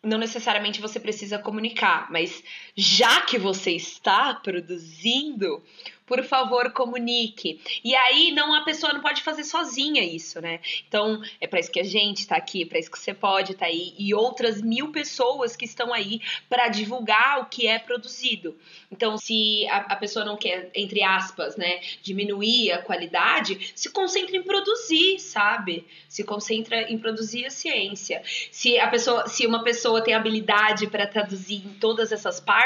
não 0.02 0.16
necessariamente 0.16 0.80
você 0.80 0.98
precisa 0.98 1.38
comunicar, 1.38 2.10
mas 2.10 2.42
já 2.76 3.22
que 3.22 3.38
você 3.38 3.72
está 3.72 4.34
produzindo, 4.34 5.62
por 6.06 6.22
favor, 6.22 6.70
comunique. 6.72 7.60
E 7.82 7.94
aí, 7.94 8.30
não 8.30 8.54
a 8.54 8.62
pessoa 8.62 8.92
não 8.92 9.00
pode 9.00 9.22
fazer 9.22 9.42
sozinha 9.42 10.04
isso, 10.04 10.40
né? 10.40 10.60
Então, 10.86 11.20
é 11.40 11.46
para 11.46 11.58
isso 11.58 11.70
que 11.70 11.80
a 11.80 11.84
gente 11.84 12.18
está 12.18 12.36
aqui, 12.36 12.64
para 12.64 12.78
isso 12.78 12.90
que 12.90 12.98
você 12.98 13.12
pode 13.12 13.52
estar 13.52 13.66
tá 13.66 13.70
aí 13.70 13.92
e 13.98 14.14
outras 14.14 14.62
mil 14.62 14.92
pessoas 14.92 15.56
que 15.56 15.64
estão 15.64 15.92
aí 15.92 16.20
para 16.48 16.68
divulgar 16.68 17.40
o 17.40 17.46
que 17.46 17.66
é 17.66 17.78
produzido. 17.78 18.56
Então, 18.90 19.18
se 19.18 19.66
a, 19.68 19.78
a, 19.78 19.96
pessoa 19.96 20.24
não 20.24 20.36
quer, 20.36 20.70
entre 20.74 21.02
aspas, 21.02 21.56
né, 21.56 21.80
diminuir 22.02 22.70
a 22.70 22.82
qualidade, 22.82 23.72
se 23.74 23.90
concentra 23.90 24.36
em 24.36 24.42
produzir, 24.42 25.18
sabe? 25.18 25.84
Se 26.08 26.22
concentra 26.22 26.82
em 26.82 26.98
produzir 26.98 27.46
a 27.46 27.50
ciência. 27.50 28.22
Se 28.52 28.78
a 28.78 28.86
pessoa, 28.86 29.26
se 29.26 29.44
uma 29.44 29.64
pessoa 29.64 30.00
tem 30.00 30.14
habilidade 30.14 30.86
para 30.86 31.06
traduzir 31.06 31.66
em 31.66 31.74
todas 31.80 32.12
essas 32.12 32.38
partes, 32.38 32.65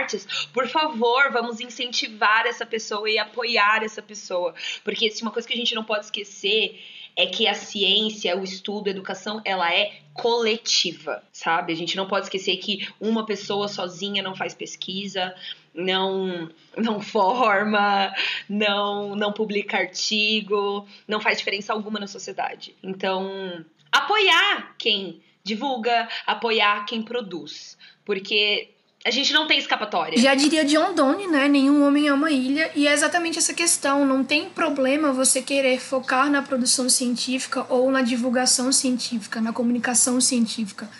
por 0.52 0.68
favor, 0.68 1.30
vamos 1.32 1.60
incentivar 1.60 2.46
essa 2.46 2.66
pessoa 2.66 3.08
e 3.10 3.18
apoiar 3.18 3.82
essa 3.82 4.02
pessoa. 4.02 4.54
Porque 4.84 5.10
se 5.10 5.22
uma 5.22 5.30
coisa 5.30 5.46
que 5.46 5.54
a 5.54 5.56
gente 5.56 5.74
não 5.74 5.84
pode 5.84 6.06
esquecer 6.06 6.80
é 7.16 7.26
que 7.26 7.46
a 7.46 7.54
ciência, 7.54 8.36
o 8.36 8.44
estudo, 8.44 8.88
a 8.88 8.90
educação, 8.90 9.42
ela 9.44 9.72
é 9.72 10.00
coletiva, 10.14 11.22
sabe? 11.32 11.72
A 11.72 11.76
gente 11.76 11.96
não 11.96 12.06
pode 12.06 12.26
esquecer 12.26 12.56
que 12.56 12.88
uma 13.00 13.26
pessoa 13.26 13.68
sozinha 13.68 14.22
não 14.22 14.34
faz 14.34 14.54
pesquisa, 14.54 15.34
não 15.74 16.50
não 16.76 17.00
forma, 17.00 18.12
não 18.48 19.14
não 19.14 19.32
publica 19.32 19.78
artigo, 19.78 20.86
não 21.06 21.20
faz 21.20 21.38
diferença 21.38 21.72
alguma 21.72 21.98
na 21.98 22.06
sociedade. 22.06 22.74
Então, 22.82 23.64
apoiar 23.90 24.74
quem 24.78 25.20
divulga, 25.42 26.08
apoiar 26.26 26.84
quem 26.84 27.02
produz, 27.02 27.78
porque 28.04 28.70
a 29.04 29.10
gente 29.10 29.32
não 29.32 29.46
tem 29.46 29.58
escapatória. 29.58 30.18
Já 30.18 30.34
diria 30.34 30.64
John 30.64 30.94
Donne, 30.94 31.26
né? 31.26 31.48
Nenhum 31.48 31.86
homem 31.86 32.08
ama 32.08 32.26
a 32.26 32.30
ilha. 32.30 32.70
E 32.74 32.86
é 32.86 32.92
exatamente 32.92 33.38
essa 33.38 33.54
questão. 33.54 34.04
Não 34.04 34.22
tem 34.22 34.50
problema 34.50 35.10
você 35.10 35.40
querer 35.40 35.80
focar 35.80 36.30
na 36.30 36.42
produção 36.42 36.88
científica 36.88 37.64
ou 37.70 37.90
na 37.90 38.02
divulgação 38.02 38.70
científica, 38.70 39.40
na 39.40 39.54
comunicação 39.54 40.20
científica. 40.20 40.90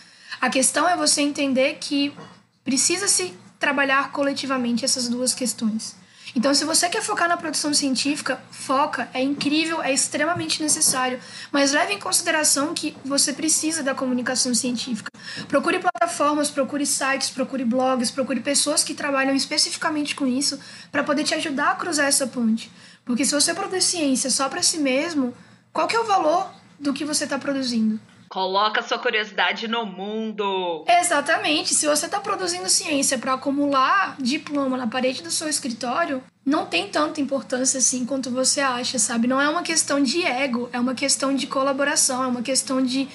A 0.40 0.48
questão 0.48 0.88
é 0.88 0.96
você 0.96 1.20
entender 1.20 1.76
que 1.78 2.10
precisa 2.64 3.06
se 3.06 3.34
trabalhar 3.58 4.10
coletivamente 4.12 4.82
essas 4.82 5.06
duas 5.06 5.34
questões. 5.34 5.94
Então, 6.34 6.54
se 6.54 6.64
você 6.64 6.88
quer 6.88 7.02
focar 7.02 7.28
na 7.28 7.36
produção 7.36 7.74
científica, 7.74 8.40
foca, 8.50 9.08
é 9.12 9.20
incrível, 9.20 9.82
é 9.82 9.92
extremamente 9.92 10.62
necessário, 10.62 11.18
mas 11.50 11.72
leve 11.72 11.94
em 11.94 11.98
consideração 11.98 12.72
que 12.72 12.96
você 13.04 13.32
precisa 13.32 13.82
da 13.82 13.94
comunicação 13.94 14.54
científica. 14.54 15.10
Procure 15.48 15.80
plataformas, 15.80 16.50
procure 16.50 16.86
sites, 16.86 17.30
procure 17.30 17.64
blogs, 17.64 18.10
procure 18.10 18.40
pessoas 18.40 18.84
que 18.84 18.94
trabalham 18.94 19.34
especificamente 19.34 20.14
com 20.14 20.26
isso 20.26 20.58
para 20.92 21.02
poder 21.02 21.24
te 21.24 21.34
ajudar 21.34 21.72
a 21.72 21.74
cruzar 21.74 22.06
essa 22.06 22.26
ponte. 22.26 22.70
Porque 23.04 23.24
se 23.24 23.34
você 23.34 23.52
produz 23.52 23.84
ciência 23.84 24.30
só 24.30 24.48
para 24.48 24.62
si 24.62 24.78
mesmo, 24.78 25.34
qual 25.72 25.88
que 25.88 25.96
é 25.96 26.00
o 26.00 26.04
valor 26.04 26.52
do 26.78 26.92
que 26.92 27.04
você 27.04 27.24
está 27.24 27.38
produzindo? 27.38 28.00
Coloca 28.30 28.80
sua 28.80 28.96
curiosidade 28.96 29.66
no 29.66 29.84
mundo. 29.84 30.84
Exatamente. 30.86 31.74
Se 31.74 31.84
você 31.84 32.06
está 32.06 32.20
produzindo 32.20 32.68
ciência 32.68 33.18
para 33.18 33.34
acumular 33.34 34.14
diploma 34.20 34.76
na 34.76 34.86
parede 34.86 35.20
do 35.20 35.32
seu 35.32 35.48
escritório, 35.48 36.22
não 36.46 36.64
tem 36.64 36.88
tanta 36.88 37.20
importância 37.20 37.78
assim 37.78 38.06
quanto 38.06 38.30
você 38.30 38.60
acha, 38.60 39.00
sabe? 39.00 39.26
Não 39.26 39.40
é 39.40 39.48
uma 39.48 39.64
questão 39.64 40.00
de 40.00 40.22
ego, 40.22 40.70
é 40.72 40.78
uma 40.78 40.94
questão 40.94 41.34
de 41.34 41.48
colaboração, 41.48 42.22
é 42.22 42.28
uma 42.28 42.40
questão 42.40 42.80
de 42.80 43.08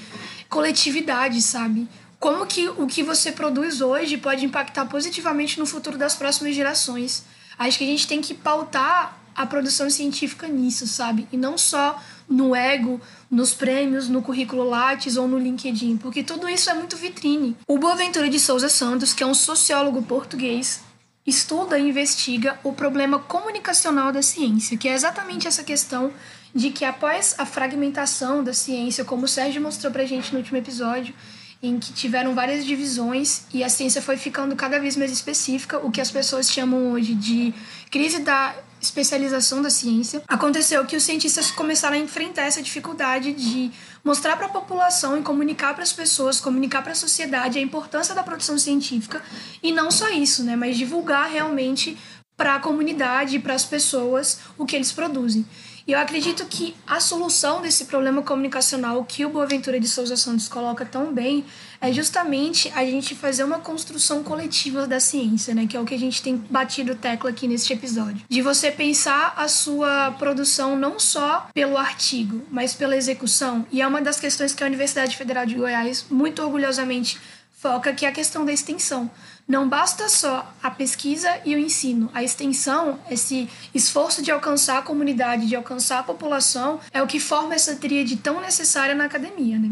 coletividade, 0.49 1.41
sabe? 1.41 1.87
Como 2.19 2.45
que 2.45 2.67
o 2.67 2.85
que 2.85 3.01
você 3.01 3.31
produz 3.31 3.79
hoje 3.79 4.17
pode 4.17 4.43
impactar 4.43 4.85
positivamente 4.87 5.57
no 5.57 5.65
futuro 5.65 5.97
das 5.97 6.13
próximas 6.13 6.53
gerações? 6.53 7.23
Acho 7.57 7.77
que 7.77 7.85
a 7.85 7.87
gente 7.87 8.05
tem 8.05 8.19
que 8.19 8.33
pautar 8.33 9.17
a 9.35 9.45
produção 9.45 9.89
científica 9.89 10.47
nisso, 10.47 10.87
sabe? 10.87 11.27
E 11.31 11.37
não 11.37 11.57
só 11.57 12.01
no 12.27 12.55
ego, 12.55 13.01
nos 13.35 13.53
prêmios, 13.53 14.07
no 14.07 14.21
currículo 14.21 14.63
Lattes 14.63 15.17
ou 15.17 15.27
no 15.27 15.37
LinkedIn, 15.37 15.97
porque 15.97 16.23
tudo 16.23 16.47
isso 16.47 16.69
é 16.69 16.73
muito 16.73 16.95
vitrine. 16.95 17.53
O 17.67 17.77
Boaventura 17.77 18.29
de 18.29 18.39
Souza 18.39 18.69
Santos, 18.69 19.13
que 19.13 19.21
é 19.21 19.25
um 19.25 19.33
sociólogo 19.33 20.01
português, 20.03 20.79
estuda 21.27 21.77
e 21.77 21.89
investiga 21.89 22.57
o 22.63 22.71
problema 22.71 23.19
comunicacional 23.19 24.13
da 24.13 24.21
ciência, 24.21 24.77
que 24.77 24.87
é 24.87 24.93
exatamente 24.93 25.49
essa 25.49 25.65
questão 25.65 26.13
de 26.53 26.69
que 26.69 26.85
após 26.85 27.35
a 27.37 27.45
fragmentação 27.45 28.41
da 28.41 28.53
ciência, 28.53 29.03
como 29.03 29.25
o 29.25 29.27
Sérgio 29.27 29.61
mostrou 29.61 29.91
pra 29.91 30.05
gente 30.05 30.31
no 30.31 30.39
último 30.39 30.57
episódio, 30.57 31.13
em 31.61 31.77
que 31.77 31.91
tiveram 31.91 32.33
várias 32.33 32.65
divisões 32.65 33.43
e 33.53 33.65
a 33.65 33.69
ciência 33.69 34.01
foi 34.01 34.15
ficando 34.15 34.55
cada 34.55 34.79
vez 34.79 34.95
mais 34.95 35.11
específica, 35.11 35.77
o 35.79 35.91
que 35.91 35.99
as 35.99 36.09
pessoas 36.09 36.49
chamam 36.49 36.93
hoje 36.93 37.13
de 37.13 37.53
crise 37.91 38.19
da 38.19 38.55
especialização 38.85 39.61
da 39.61 39.69
ciência, 39.69 40.21
aconteceu 40.27 40.85
que 40.85 40.95
os 40.95 41.03
cientistas 41.03 41.51
começaram 41.51 41.95
a 41.95 41.99
enfrentar 41.99 42.43
essa 42.43 42.61
dificuldade 42.61 43.33
de 43.33 43.71
mostrar 44.03 44.37
para 44.37 44.45
a 44.45 44.49
população 44.49 45.17
e 45.17 45.21
comunicar 45.21 45.73
para 45.73 45.83
as 45.83 45.91
pessoas, 45.91 46.39
comunicar 46.39 46.81
para 46.81 46.91
a 46.91 46.95
sociedade 46.95 47.59
a 47.59 47.61
importância 47.61 48.13
da 48.15 48.23
produção 48.23 48.57
científica 48.57 49.21
e 49.61 49.71
não 49.71 49.89
só 49.91 50.09
isso, 50.09 50.43
né, 50.43 50.55
mas 50.55 50.77
divulgar 50.77 51.29
realmente 51.29 51.97
para 52.37 52.55
a 52.55 52.59
comunidade, 52.59 53.39
para 53.39 53.53
as 53.53 53.65
pessoas 53.65 54.39
o 54.57 54.65
que 54.65 54.75
eles 54.75 54.91
produzem. 54.91 55.45
E 55.87 55.91
eu 55.91 55.99
acredito 55.99 56.43
que 56.45 56.75
a 56.87 56.99
solução 56.99 57.61
desse 57.61 57.85
problema 57.85 58.23
comunicacional 58.23 59.03
que 59.05 59.23
o 59.23 59.29
Boaventura 59.29 59.79
de 59.79 59.87
Souza 59.87 60.17
Santos 60.17 60.47
coloca 60.47 60.83
tão 60.83 61.13
bem 61.13 61.45
é 61.79 61.93
justamente 61.93 62.71
a 62.73 62.83
gente 62.83 63.13
fazer 63.13 63.43
uma 63.43 63.59
construção 63.59 64.23
coletiva 64.23 64.87
da 64.87 64.99
ciência, 64.99 65.53
né? 65.53 65.67
Que 65.67 65.77
é 65.77 65.79
o 65.79 65.85
que 65.85 65.93
a 65.93 65.99
gente 65.99 66.23
tem 66.23 66.37
batido 66.49 66.95
tecla 66.95 67.29
aqui 67.29 67.47
neste 67.47 67.71
episódio. 67.71 68.25
De 68.27 68.41
você 68.41 68.71
pensar 68.71 69.35
a 69.37 69.47
sua 69.47 70.09
produção 70.17 70.75
não 70.75 70.99
só 70.99 71.47
pelo 71.53 71.77
artigo, 71.77 72.43
mas 72.49 72.73
pela 72.73 72.97
execução. 72.97 73.63
E 73.71 73.79
é 73.79 73.87
uma 73.87 74.01
das 74.01 74.19
questões 74.19 74.55
que 74.55 74.63
a 74.63 74.67
Universidade 74.67 75.15
Federal 75.15 75.45
de 75.45 75.53
Goiás 75.53 76.07
muito 76.09 76.41
orgulhosamente 76.41 77.19
foca, 77.65 77.93
que 77.93 78.05
é 78.05 78.09
a 78.09 78.11
questão 78.11 78.43
da 78.43 78.51
extensão. 78.51 79.09
Não 79.47 79.69
basta 79.69 80.09
só 80.09 80.51
a 80.61 80.71
pesquisa 80.71 81.29
e 81.45 81.55
o 81.55 81.59
ensino. 81.59 82.09
A 82.13 82.23
extensão, 82.23 82.99
esse 83.11 83.47
esforço 83.75 84.23
de 84.23 84.31
alcançar 84.31 84.79
a 84.79 84.81
comunidade, 84.81 85.45
de 85.45 85.55
alcançar 85.55 85.99
a 85.99 86.03
população, 86.03 86.79
é 86.91 87.01
o 87.01 87.07
que 87.07 87.19
forma 87.19 87.53
essa 87.53 87.75
tríade 87.75 88.17
tão 88.17 88.41
necessária 88.41 88.95
na 88.95 89.05
academia, 89.05 89.59
né? 89.59 89.69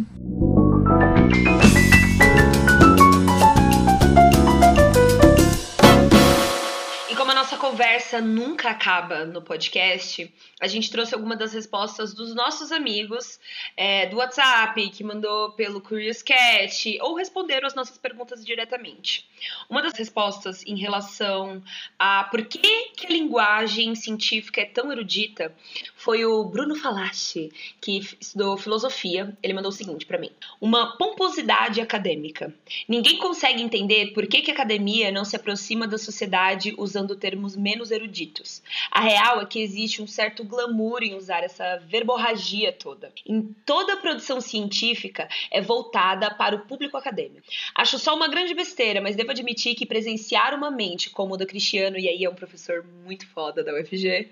Conversa 7.74 8.22
nunca 8.22 8.70
acaba 8.70 9.26
no 9.26 9.42
podcast, 9.42 10.32
a 10.62 10.68
gente 10.68 10.92
trouxe 10.92 11.16
algumas 11.16 11.40
das 11.40 11.54
respostas 11.54 12.14
dos 12.14 12.36
nossos 12.36 12.72
amigos 12.72 13.40
é, 13.76 14.06
do 14.06 14.18
WhatsApp, 14.18 14.92
que 14.92 15.04
mandou 15.04 15.54
pelo 15.54 15.82
Curious 15.82 16.22
Cat, 16.22 17.00
ou 17.02 17.16
responderam 17.16 17.66
as 17.66 17.74
nossas 17.74 17.98
perguntas 17.98 18.46
diretamente. 18.46 19.28
Uma 19.68 19.82
das 19.82 19.94
respostas 19.94 20.64
em 20.68 20.78
relação 20.78 21.64
a 21.98 22.26
por 22.26 22.46
que, 22.46 22.92
que 22.96 23.08
a 23.08 23.10
linguagem 23.10 23.96
científica 23.96 24.62
é 24.62 24.66
tão 24.66 24.92
erudita 24.92 25.52
foi 25.96 26.24
o 26.26 26.44
Bruno 26.44 26.76
Falache, 26.76 27.52
que 27.82 27.98
estudou 28.22 28.56
filosofia. 28.56 29.36
Ele 29.42 29.54
mandou 29.54 29.70
o 29.70 29.74
seguinte 29.74 30.06
para 30.06 30.20
mim: 30.20 30.30
Uma 30.62 30.96
pomposidade 30.96 31.82
acadêmica. 31.82 32.54
Ninguém 32.88 33.18
consegue 33.18 33.64
entender 33.64 34.14
por 34.14 34.28
que, 34.28 34.42
que 34.42 34.52
a 34.52 34.54
academia 34.54 35.12
não 35.12 35.26
se 35.26 35.36
aproxima 35.36 35.88
da 35.88 35.98
sociedade 35.98 36.76
usando 36.78 37.16
termos 37.16 37.56
menos 37.56 37.73
eruditos. 37.92 38.62
A 38.92 39.02
real 39.02 39.42
é 39.42 39.46
que 39.46 39.62
existe 39.62 40.02
um 40.02 40.08
certo 40.08 40.44
glamour 40.44 41.04
em 41.04 41.16
usar 41.16 41.44
essa 41.44 41.78
verborragia 41.78 42.72
toda. 42.72 43.12
Em 43.26 43.42
toda 43.66 43.94
a 43.94 43.98
produção 43.98 44.40
científica 44.42 45.28
é 45.52 45.62
voltada 45.62 46.34
para 46.34 46.56
o 46.56 46.66
público 46.66 46.98
acadêmico. 46.98 47.48
Acho 47.76 47.98
só 47.98 48.16
uma 48.16 48.28
grande 48.28 48.54
besteira, 48.54 49.02
mas 49.02 49.16
devo 49.16 49.32
admitir 49.32 49.76
que 49.76 49.86
presenciar 49.86 50.54
uma 50.54 50.72
mente 50.72 51.10
como 51.10 51.36
a 51.36 51.38
do 51.38 51.46
Cristiano, 51.46 51.98
e 51.98 52.08
aí 52.08 52.24
é 52.24 52.30
um 52.30 52.36
professor 52.36 52.86
muito 53.06 53.28
foda 53.28 53.64
da 53.64 53.74
UFG, 53.74 54.30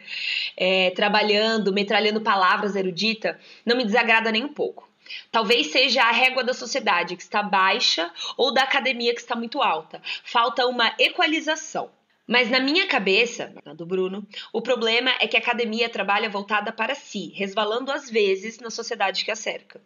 é, 0.58 0.92
trabalhando, 0.92 1.74
metralhando 1.74 2.22
palavras 2.22 2.76
erudita, 2.76 3.40
não 3.66 3.78
me 3.78 3.86
desagrada 3.86 4.32
nem 4.32 4.44
um 4.44 4.54
pouco. 4.54 4.92
Talvez 5.32 5.72
seja 5.72 6.04
a 6.04 6.12
régua 6.12 6.44
da 6.44 6.54
sociedade 6.54 7.16
que 7.16 7.24
está 7.24 7.44
baixa 7.44 8.12
ou 8.38 8.54
da 8.54 8.64
academia 8.64 9.14
que 9.14 9.22
está 9.22 9.36
muito 9.36 9.62
alta. 9.62 10.02
Falta 10.24 10.66
uma 10.68 10.94
equalização. 11.00 11.90
Mas 12.32 12.50
na 12.50 12.62
minha 12.62 12.88
cabeça, 12.88 13.54
na 13.66 13.74
do 13.74 13.86
Bruno, 13.86 14.26
o 14.54 14.62
problema 14.62 15.12
é 15.20 15.28
que 15.28 15.36
a 15.36 15.40
academia 15.42 15.90
trabalha 15.90 16.30
voltada 16.30 16.72
para 16.72 16.96
si, 16.96 17.34
resvalando 17.36 17.92
às 17.92 18.10
vezes 18.10 18.58
na 18.58 18.70
sociedade 18.70 19.26
que 19.26 19.32
a 19.32 19.36
cerca. 19.36 19.82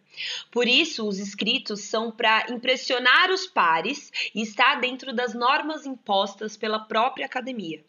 Por 0.48 0.68
isso, 0.68 1.08
os 1.08 1.18
escritos 1.18 1.80
são 1.80 2.08
para 2.12 2.46
impressionar 2.48 3.32
os 3.32 3.48
pares 3.48 4.12
e 4.32 4.42
estar 4.42 4.76
dentro 4.76 5.12
das 5.12 5.34
normas 5.34 5.86
impostas 5.86 6.56
pela 6.56 6.78
própria 6.78 7.26
academia. 7.26 7.82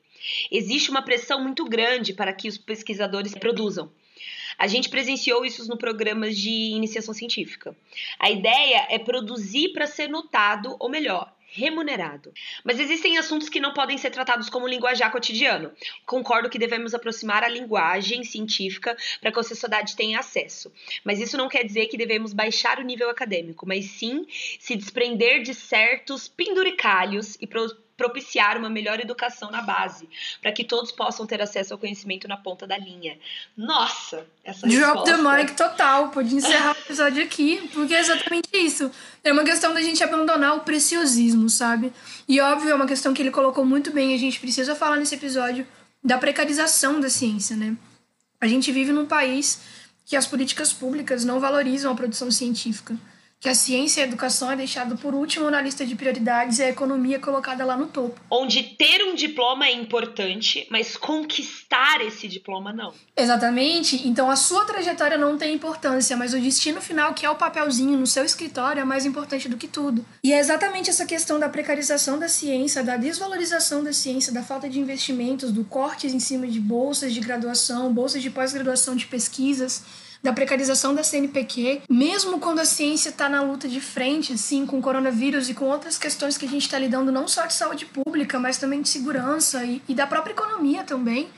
Existe 0.52 0.90
uma 0.90 1.04
pressão 1.04 1.40
muito 1.44 1.64
grande 1.64 2.12
para 2.12 2.34
que 2.34 2.48
os 2.48 2.58
pesquisadores 2.58 3.36
produzam. 3.36 3.92
A 4.58 4.66
gente 4.66 4.90
presenciou 4.90 5.46
isso 5.46 5.70
no 5.70 5.78
programas 5.78 6.36
de 6.36 6.50
iniciação 6.50 7.14
científica. 7.14 7.78
A 8.18 8.32
ideia 8.32 8.88
é 8.90 8.98
produzir 8.98 9.70
para 9.74 9.86
ser 9.86 10.10
notado, 10.10 10.76
ou 10.80 10.90
melhor, 10.90 11.32
remunerado. 11.48 12.34
Mas 12.64 12.80
existem 12.80 13.18
assuntos 13.18 13.50
que 13.50 13.60
não 13.60 13.74
podem 13.74 13.98
ser 13.98 14.12
tratados 14.12 14.50
como 14.50 14.68
linguajar 14.68 15.12
cotidiano. 15.12 15.72
Concordo 16.06 16.50
que 16.50 16.60
devemos 16.60 16.94
aproximar 16.94 17.44
a 17.44 17.48
linguagem 17.48 18.24
científica 18.24 18.96
para 19.22 19.32
que 19.32 19.40
a 19.40 19.44
sociedade 19.44 19.96
tenha 19.96 20.20
acesso. 20.20 20.72
Mas 21.04 21.20
isso 21.20 21.38
não 21.38 21.50
quer 21.50 21.64
dizer 21.64 21.88
que 21.88 21.98
devemos 21.98 22.34
baixar 22.34 22.80
o 22.80 22.84
nível 22.84 23.10
acadêmico, 23.10 23.66
mas 23.68 23.86
sim 23.86 24.26
se 24.60 24.76
desprender 24.76 25.42
de 25.42 25.54
certos 25.54 26.28
penduricalhos 26.28 27.38
e 27.40 27.48
propiciar 27.98 28.58
uma 28.58 28.70
melhor 28.70 29.00
educação 29.00 29.50
na 29.50 29.62
base, 29.62 30.08
para 30.40 30.52
que 30.52 30.64
todos 30.64 30.92
possam 30.92 31.26
ter 31.26 31.42
acesso 31.42 31.74
ao 31.74 31.80
conhecimento 31.80 32.28
na 32.28 32.38
ponta 32.38 32.68
da 32.68 32.78
linha. 32.78 33.18
Nossa, 33.58 34.26
essa 34.44 34.68
Drop 34.68 35.00
resposta... 35.00 35.18
the 35.18 35.44
mic 35.44 35.56
total, 35.56 36.10
pode 36.10 36.36
encerrar 36.36 36.76
o 36.76 36.80
episódio 36.80 37.24
aqui, 37.24 37.68
porque 37.74 37.96
é 37.96 38.00
exatamente 38.00 38.50
isso. 38.54 38.92
É 39.24 39.34
uma 39.34 39.44
questão 39.44 39.74
da 39.74 39.82
gente 39.82 40.04
abandonar 40.04 40.56
o 40.56 40.60
preciosismo, 40.60 41.50
sabe? 41.50 41.92
E 42.28 42.40
óbvio, 42.40 42.70
é 42.70 42.76
uma 42.76 42.88
questão 42.88 43.14
que 43.14 43.22
ele 43.22 43.32
colocou 43.32 43.66
muito 43.66 43.92
bem, 43.92 44.14
a 44.14 44.20
gente 44.20 44.40
precisa 44.40 44.76
falar 44.76 44.98
nesse 44.98 45.16
episódio 45.16 45.66
da 46.04 46.20
precarização 46.20 47.02
da 47.02 47.10
ciência, 47.10 47.56
né? 47.56 47.76
A 48.40 48.48
gente 48.48 48.72
vive 48.72 48.92
num 48.92 49.08
país 49.08 49.60
que 50.06 50.16
as 50.16 50.28
políticas 50.28 50.72
públicas 50.72 51.26
não 51.26 51.40
valorizam 51.40 51.92
a 51.92 51.96
produção 51.96 52.30
científica 52.30 52.96
que 53.40 53.48
a 53.48 53.54
ciência 53.54 54.02
e 54.02 54.04
a 54.04 54.08
educação 54.08 54.52
é 54.52 54.56
deixado 54.56 54.98
por 54.98 55.14
último 55.14 55.52
na 55.52 55.62
lista 55.62 55.86
de 55.86 55.96
prioridades 55.96 56.58
e 56.58 56.64
a 56.64 56.70
economia 56.70 57.18
é 57.18 57.20
colocada 57.20 57.64
lá 57.64 57.78
no 57.78 57.86
topo. 57.86 58.20
Onde 58.32 58.64
ter 58.64 59.04
um 59.04 59.14
diploma 59.14 59.68
é 59.68 59.74
importante, 59.74 60.68
mas 60.72 60.98
conquistar 60.98 62.02
esse 62.02 62.28
diploma 62.28 62.74
não. 62.74 62.94
Exatamente. 63.16 64.08
Então 64.08 64.32
a 64.32 64.36
sua 64.36 64.66
trajetória 64.66 65.18
não 65.18 65.38
tem 65.38 65.54
importância, 65.54 66.18
mas 66.18 66.34
o 66.34 66.40
destino 66.40 66.82
final, 66.82 67.14
que 67.14 67.26
é 67.26 67.30
o 67.30 67.36
papelzinho 67.36 67.98
no 67.98 68.08
seu 68.08 68.26
escritório, 68.26 68.82
é 68.82 68.86
mais 68.86 69.06
importante 69.06 69.48
do 69.48 69.58
que 69.58 69.68
tudo. 69.68 70.04
E 70.24 70.34
é 70.34 70.40
exatamente 70.40 70.90
essa 70.90 71.06
questão 71.06 71.40
da 71.40 71.48
precarização 71.48 72.18
da 72.18 72.28
ciência, 72.28 72.84
da 72.84 72.98
desvalorização 72.98 73.84
da 73.84 73.94
ciência, 73.94 74.34
da 74.34 74.42
falta 74.42 74.68
de 74.68 74.80
investimentos, 74.80 75.52
do 75.52 75.64
cortes 75.64 76.12
em 76.12 76.20
cima 76.20 76.48
de 76.48 76.60
bolsas 76.60 77.14
de 77.14 77.20
graduação, 77.20 77.94
bolsas 77.94 78.24
de 78.24 78.32
pós-graduação 78.32 78.96
de 78.96 79.06
pesquisas 79.06 79.84
da 80.22 80.34
precarização 80.34 80.94
da 80.94 81.04
CNPq, 81.04 81.84
mesmo 81.90 82.40
quando 82.40 82.60
a 82.60 82.66
ciência 82.66 83.10
está 83.10 83.30
na 83.30 83.42
luta 83.42 83.68
de 83.68 83.80
frente, 83.80 84.34
assim, 84.34 84.66
com 84.66 84.80
o 84.80 84.82
coronavírus 84.82 85.50
e 85.50 85.54
com 85.54 85.66
outras 85.66 85.98
questões 85.98 86.38
que 86.38 86.46
a 86.46 86.50
gente 86.50 86.64
está 86.64 86.80
lidando, 86.80 87.12
não 87.12 87.28
só 87.28 87.46
de 87.46 87.54
saúde 87.54 87.86
pública, 87.86 88.40
mas 88.40 88.58
também 88.58 88.82
de 88.82 88.90
segurança 88.90 89.64
e, 89.64 89.82
e 89.88 89.94
da 89.94 90.08
própria 90.08 90.34
economia 90.34 90.84
também, 90.84 91.30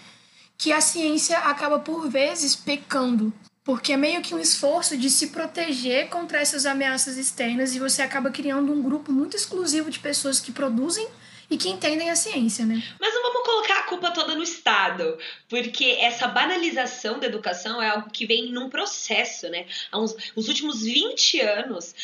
que 0.57 0.71
a 0.71 0.81
ciência 0.81 1.37
acaba, 1.39 1.79
por 1.79 2.09
vezes, 2.09 2.55
pecando. 2.55 3.31
Porque 3.63 3.93
é 3.93 3.97
meio 3.97 4.21
que 4.21 4.33
um 4.33 4.39
esforço 4.39 4.97
de 4.97 5.09
se 5.09 5.27
proteger 5.27 6.09
contra 6.09 6.39
essas 6.39 6.65
ameaças 6.65 7.17
externas 7.17 7.75
e 7.75 7.79
você 7.79 8.01
acaba 8.01 8.31
criando 8.31 8.73
um 8.73 8.81
grupo 8.81 9.11
muito 9.11 9.37
exclusivo 9.37 9.91
de 9.91 9.99
pessoas 9.99 10.39
que 10.39 10.51
produzem 10.51 11.07
e 11.49 11.57
que 11.57 11.69
entendem 11.69 12.09
a 12.09 12.15
ciência, 12.15 12.65
né? 12.65 12.81
Mas 12.99 13.13
não 13.13 13.23
vamos 13.23 13.45
colocar 13.45 13.79
a 13.79 13.83
culpa 13.83 14.11
toda 14.11 14.35
no 14.35 14.43
Estado, 14.43 15.17
porque 15.47 15.97
essa 15.99 16.27
banalização 16.27 17.19
da 17.19 17.25
educação 17.27 17.81
é 17.81 17.89
algo 17.89 18.09
que 18.11 18.25
vem 18.25 18.51
num 18.51 18.69
processo, 18.69 19.49
né? 19.49 19.65
Há 19.91 19.99
uns, 19.99 20.15
os 20.35 20.47
últimos 20.47 20.83
20 20.83 21.41
anos, 21.41 21.95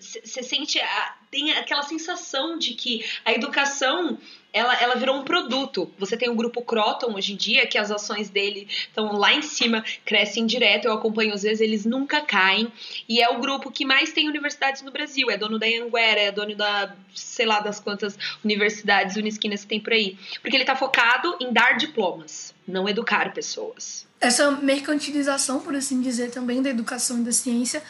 você 0.00 0.42
sente, 0.42 0.80
a, 0.80 1.16
tem 1.30 1.52
aquela 1.52 1.82
sensação 1.82 2.58
de 2.58 2.74
que 2.74 3.04
a 3.24 3.32
educação 3.32 4.18
ela, 4.52 4.74
ela 4.80 4.96
virou 4.96 5.16
um 5.16 5.22
produto. 5.22 5.92
Você 5.98 6.16
tem 6.16 6.28
o 6.28 6.34
grupo 6.34 6.62
Croton 6.62 7.14
hoje 7.14 7.34
em 7.34 7.36
dia, 7.36 7.66
que 7.66 7.78
as 7.78 7.90
ações 7.90 8.28
dele 8.28 8.66
estão 8.68 9.12
lá 9.16 9.32
em 9.32 9.42
cima, 9.42 9.84
crescem 10.04 10.44
direto. 10.44 10.86
Eu 10.86 10.92
acompanho 10.92 11.32
às 11.32 11.42
vezes, 11.42 11.60
eles 11.60 11.84
nunca 11.84 12.20
caem. 12.20 12.72
E 13.08 13.22
é 13.22 13.28
o 13.28 13.38
grupo 13.38 13.70
que 13.70 13.84
mais 13.84 14.12
tem 14.12 14.28
universidades 14.28 14.82
no 14.82 14.90
Brasil. 14.90 15.30
É 15.30 15.36
dono 15.36 15.58
da 15.58 15.66
Anguera, 15.66 16.20
é 16.20 16.32
dono 16.32 16.56
da, 16.56 16.94
sei 17.14 17.46
lá, 17.46 17.60
das 17.60 17.78
quantas 17.78 18.18
universidades 18.44 19.16
unisquinas 19.16 19.62
que 19.62 19.68
tem 19.68 19.80
por 19.80 19.92
aí. 19.92 20.18
Porque 20.42 20.56
ele 20.56 20.64
está 20.64 20.74
focado 20.74 21.36
em 21.40 21.52
dar 21.52 21.76
diplomas, 21.76 22.52
não 22.66 22.88
educar 22.88 23.32
pessoas. 23.32 24.08
Essa 24.20 24.50
mercantilização, 24.50 25.60
por 25.60 25.74
assim 25.74 26.02
dizer, 26.02 26.30
também 26.30 26.60
da 26.60 26.68
educação 26.68 27.20
e 27.20 27.22
da 27.22 27.32
ciência 27.32 27.82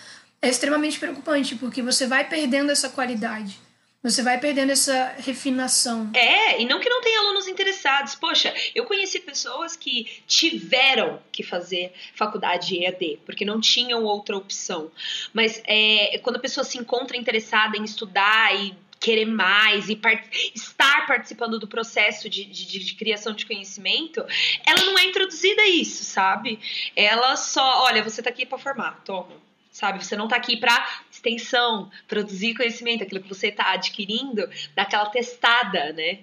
é 0.42 0.48
extremamente 0.48 0.98
preocupante, 0.98 1.54
porque 1.56 1.82
você 1.82 2.06
vai 2.06 2.28
perdendo 2.28 2.70
essa 2.70 2.88
qualidade 2.88 3.58
você 4.02 4.22
vai 4.22 4.38
perdendo 4.40 4.72
essa 4.72 5.14
refinação. 5.18 6.10
É, 6.14 6.60
e 6.60 6.64
não 6.64 6.80
que 6.80 6.88
não 6.88 7.02
tenha 7.02 7.20
alunos 7.20 7.46
interessados. 7.46 8.14
Poxa, 8.14 8.54
eu 8.74 8.84
conheci 8.86 9.20
pessoas 9.20 9.76
que 9.76 10.22
tiveram 10.26 11.20
que 11.30 11.42
fazer 11.42 11.92
faculdade 12.14 12.82
EAD, 12.82 13.20
porque 13.26 13.44
não 13.44 13.60
tinham 13.60 14.04
outra 14.04 14.36
opção. 14.36 14.90
Mas 15.34 15.62
é, 15.66 16.18
quando 16.22 16.36
a 16.36 16.40
pessoa 16.40 16.64
se 16.64 16.78
encontra 16.78 17.16
interessada 17.16 17.76
em 17.76 17.84
estudar 17.84 18.58
e 18.58 18.74
querer 18.98 19.26
mais 19.26 19.88
e 19.88 19.96
part 19.96 20.28
estar 20.54 21.06
participando 21.06 21.58
do 21.58 21.66
processo 21.66 22.28
de, 22.28 22.44
de, 22.44 22.66
de, 22.66 22.94
criação 22.94 23.34
de 23.34 23.46
conhecimento, 23.46 24.24
ela 24.66 24.84
não 24.84 24.98
é 24.98 25.04
introduzida 25.04 25.62
a 25.62 25.68
isso, 25.68 26.04
sabe? 26.04 26.58
Ela 26.94 27.36
só, 27.36 27.84
olha, 27.84 28.02
você 28.02 28.22
tá 28.22 28.28
aqui 28.28 28.44
para 28.44 28.58
formar, 28.58 29.02
toma 29.04 29.49
sabe? 29.80 30.04
Você 30.04 30.14
não 30.14 30.26
está 30.26 30.36
aqui 30.36 30.58
para 30.58 30.86
extensão, 31.10 31.90
produzir 32.06 32.54
conhecimento, 32.54 33.02
aquilo 33.02 33.22
que 33.22 33.28
você 33.28 33.48
está 33.48 33.72
adquirindo, 33.72 34.48
daquela 34.76 35.06
testada, 35.06 35.92
né? 35.94 36.18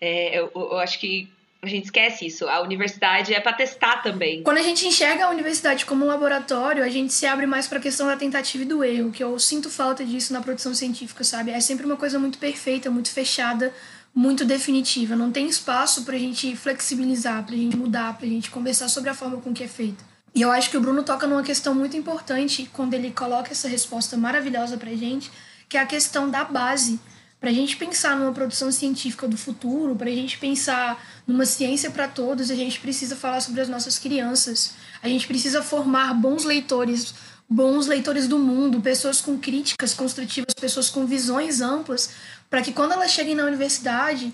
É, 0.00 0.38
eu, 0.38 0.50
eu 0.54 0.78
acho 0.78 0.98
que 0.98 1.30
a 1.64 1.68
gente 1.68 1.84
esquece 1.84 2.26
isso. 2.26 2.48
A 2.48 2.60
universidade 2.60 3.32
é 3.32 3.38
para 3.38 3.52
testar 3.52 4.02
também. 4.02 4.42
Quando 4.42 4.58
a 4.58 4.62
gente 4.62 4.84
enxerga 4.84 5.26
a 5.26 5.30
universidade 5.30 5.86
como 5.86 6.04
um 6.04 6.08
laboratório, 6.08 6.82
a 6.82 6.88
gente 6.88 7.12
se 7.12 7.24
abre 7.24 7.46
mais 7.46 7.68
para 7.68 7.78
a 7.78 7.80
questão 7.80 8.08
da 8.08 8.16
tentativa 8.16 8.64
e 8.64 8.66
do 8.66 8.82
erro, 8.82 9.12
que 9.12 9.22
eu 9.22 9.38
sinto 9.38 9.70
falta 9.70 10.04
disso 10.04 10.32
na 10.32 10.40
produção 10.40 10.74
científica, 10.74 11.22
sabe? 11.22 11.52
É 11.52 11.60
sempre 11.60 11.86
uma 11.86 11.96
coisa 11.96 12.18
muito 12.18 12.38
perfeita, 12.38 12.90
muito 12.90 13.12
fechada, 13.12 13.72
muito 14.12 14.44
definitiva. 14.44 15.14
Não 15.14 15.30
tem 15.30 15.46
espaço 15.46 16.04
para 16.04 16.16
a 16.16 16.18
gente 16.18 16.56
flexibilizar, 16.56 17.44
para 17.44 17.54
a 17.54 17.58
gente 17.58 17.76
mudar, 17.76 18.16
para 18.16 18.26
a 18.26 18.30
gente 18.30 18.50
conversar 18.50 18.88
sobre 18.88 19.10
a 19.10 19.14
forma 19.14 19.40
com 19.40 19.54
que 19.54 19.62
é 19.62 19.68
feito. 19.68 20.11
E 20.34 20.40
eu 20.40 20.50
acho 20.50 20.70
que 20.70 20.76
o 20.76 20.80
Bruno 20.80 21.02
toca 21.02 21.26
numa 21.26 21.42
questão 21.42 21.74
muito 21.74 21.96
importante 21.96 22.68
quando 22.72 22.94
ele 22.94 23.10
coloca 23.10 23.52
essa 23.52 23.68
resposta 23.68 24.16
maravilhosa 24.16 24.78
pra 24.78 24.90
gente, 24.90 25.30
que 25.68 25.76
é 25.76 25.80
a 25.80 25.86
questão 25.86 26.30
da 26.30 26.44
base. 26.44 26.98
Pra 27.38 27.50
gente 27.50 27.76
pensar 27.76 28.16
numa 28.16 28.32
produção 28.32 28.70
científica 28.70 29.26
do 29.26 29.36
futuro, 29.36 29.96
pra 29.96 30.08
gente 30.10 30.38
pensar 30.38 31.02
numa 31.26 31.44
ciência 31.44 31.90
para 31.90 32.06
todos, 32.06 32.50
a 32.50 32.54
gente 32.54 32.78
precisa 32.78 33.16
falar 33.16 33.40
sobre 33.40 33.60
as 33.60 33.68
nossas 33.68 33.98
crianças. 33.98 34.74
A 35.02 35.08
gente 35.08 35.26
precisa 35.26 35.60
formar 35.60 36.14
bons 36.14 36.44
leitores, 36.44 37.14
bons 37.48 37.86
leitores 37.86 38.28
do 38.28 38.38
mundo, 38.38 38.80
pessoas 38.80 39.20
com 39.20 39.36
críticas 39.36 39.92
construtivas, 39.92 40.54
pessoas 40.54 40.88
com 40.88 41.04
visões 41.04 41.60
amplas, 41.60 42.10
para 42.48 42.62
que 42.62 42.72
quando 42.72 42.92
elas 42.92 43.10
cheguem 43.10 43.34
na 43.34 43.44
universidade, 43.44 44.32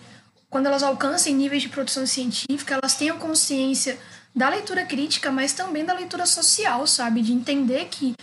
quando 0.50 0.66
elas 0.66 0.82
alcancem 0.82 1.34
níveis 1.34 1.62
de 1.62 1.68
produção 1.68 2.06
científica, 2.06 2.74
elas 2.74 2.94
tenham 2.94 3.18
consciência 3.18 3.98
da 4.38 4.48
leitura 4.48 4.85
crítica, 4.85 5.33
mas 5.33 5.53
também 5.53 5.85
da 5.85 5.92
leitura 5.92 6.24
social, 6.24 6.87
sabe? 6.87 7.22
De 7.22 7.33
entender 7.33 7.88
que, 7.90 8.14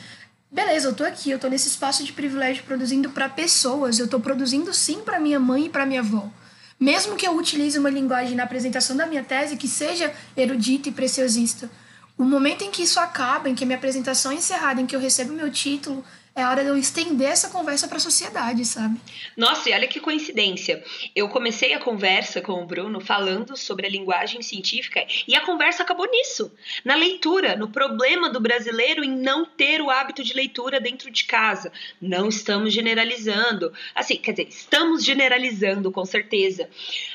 beleza, 0.50 0.88
eu 0.88 0.96
tô 0.96 1.04
aqui, 1.04 1.30
eu 1.30 1.38
tô 1.38 1.50
nesse 1.50 1.68
espaço 1.68 2.06
de 2.06 2.14
privilégio 2.14 2.64
produzindo 2.64 3.10
para 3.10 3.28
pessoas, 3.28 4.00
eu 4.00 4.08
tô 4.08 4.18
produzindo 4.18 4.74
sim 4.74 5.02
para 5.02 5.20
minha 5.20 5.42
mãe 5.42 5.66
e 5.66 5.70
para 5.70 5.86
minha 5.86 6.00
avó. 6.00 6.32
Mesmo 6.80 7.18
que 7.18 7.28
eu 7.28 7.36
utilize 7.36 7.78
uma 7.78 7.90
linguagem 7.90 8.34
na 8.34 8.44
apresentação 8.44 8.96
da 8.96 9.06
minha 9.06 9.26
tese 9.26 9.58
que 9.58 9.68
seja 9.68 10.14
erudita 10.38 10.88
e 10.88 10.94
preciosista, 10.94 11.70
o 12.18 12.24
momento 12.24 12.64
em 12.64 12.72
que 12.72 12.84
isso 12.84 12.98
acaba, 12.98 13.50
em 13.50 13.56
que 13.56 13.66
a 13.66 13.68
minha 13.68 13.78
apresentação 13.78 14.32
é 14.32 14.36
encerrada, 14.36 14.80
em 14.80 14.86
que 14.86 14.96
eu 14.96 15.02
recebo 15.02 15.34
meu 15.34 15.52
título, 15.52 16.02
é 16.36 16.46
hora 16.46 16.64
de 16.64 16.70
eu 16.70 16.78
estender 16.78 17.30
essa 17.30 17.50
conversa 17.50 17.88
para 17.88 17.96
a 17.96 18.00
sociedade, 18.00 18.66
sabe? 18.66 19.00
Nossa, 19.38 19.70
e 19.70 19.74
olha 19.74 19.88
que 19.88 20.02
coincidência. 20.02 20.84
Eu 21.16 21.30
comecei 21.30 21.74
a 21.74 21.80
conversa 21.80 22.42
com 22.42 22.62
o 22.62 22.66
Bruno 22.66 23.00
falando 23.00 23.56
sobre 23.56 23.88
a 23.88 23.90
linguagem 23.90 24.42
científica 24.42 25.06
e 25.26 25.34
a 25.34 25.40
conversa 25.46 25.84
acabou 25.84 26.06
nisso, 26.12 26.52
na 26.84 26.94
leitura, 26.94 27.56
no 27.56 27.70
problema 27.70 28.30
do 28.30 28.42
brasileiro 28.42 29.02
em 29.02 29.10
não 29.10 29.46
ter 29.46 29.82
o 29.82 29.90
hábito 29.90 30.26
de 30.26 30.34
leitura 30.34 30.78
dentro 30.82 31.10
de 31.10 31.24
casa. 31.24 31.72
Não 32.02 32.28
estamos 32.28 32.74
generalizando. 32.74 33.72
Assim, 33.96 34.18
quer 34.18 34.32
dizer, 34.32 34.50
estamos 34.50 35.06
generalizando 35.06 35.90
com 35.90 36.04
certeza. 36.04 36.70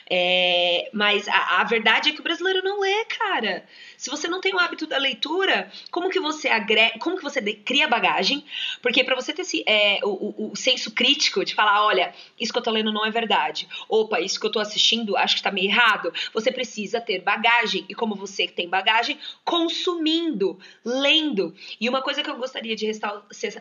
É, 0.08 0.88
mas 0.94 1.28
a, 1.28 1.60
a 1.60 1.64
verdade 1.64 2.08
é 2.08 2.12
que 2.12 2.20
o 2.20 2.24
brasileiro 2.24 2.62
não 2.64 2.80
lê, 2.80 3.04
cara. 3.04 3.66
Se 3.98 4.08
você 4.08 4.26
não 4.28 4.40
tem 4.40 4.54
o 4.54 4.58
hábito 4.58 4.86
da 4.86 4.96
leitura, 4.96 5.70
como 5.90 6.08
que 6.08 6.18
você 6.18 6.48
agrega, 6.48 6.98
como 6.98 7.18
que 7.18 7.22
você 7.22 7.40
cria 7.40 7.86
bagagem? 7.86 8.42
Porque 8.80 9.04
para 9.10 9.20
você 9.20 9.32
ter 9.32 9.42
esse, 9.42 9.64
é, 9.66 9.98
o, 10.04 10.52
o, 10.52 10.56
senso 10.56 10.92
crítico 10.92 11.44
de 11.44 11.52
falar, 11.52 11.84
olha, 11.84 12.14
isso 12.38 12.52
que 12.52 12.58
eu 12.60 12.62
tô 12.62 12.70
lendo 12.70 12.92
não 12.92 13.04
é 13.04 13.10
verdade. 13.10 13.68
Opa, 13.88 14.20
isso 14.20 14.38
que 14.38 14.46
eu 14.46 14.52
tô 14.52 14.60
assistindo 14.60 15.16
acho 15.16 15.34
que 15.34 15.42
tá 15.42 15.50
meio 15.50 15.66
errado. 15.66 16.12
Você 16.32 16.52
precisa 16.52 17.00
ter 17.00 17.20
bagagem. 17.20 17.84
E 17.88 17.94
como 17.94 18.14
você 18.14 18.46
tem 18.46 18.68
bagagem, 18.68 19.18
consumindo, 19.44 20.56
lendo. 20.84 21.52
E 21.80 21.88
uma 21.88 22.02
coisa 22.02 22.22
que 22.22 22.30
eu 22.30 22.36
gostaria 22.36 22.76
de 22.76 22.88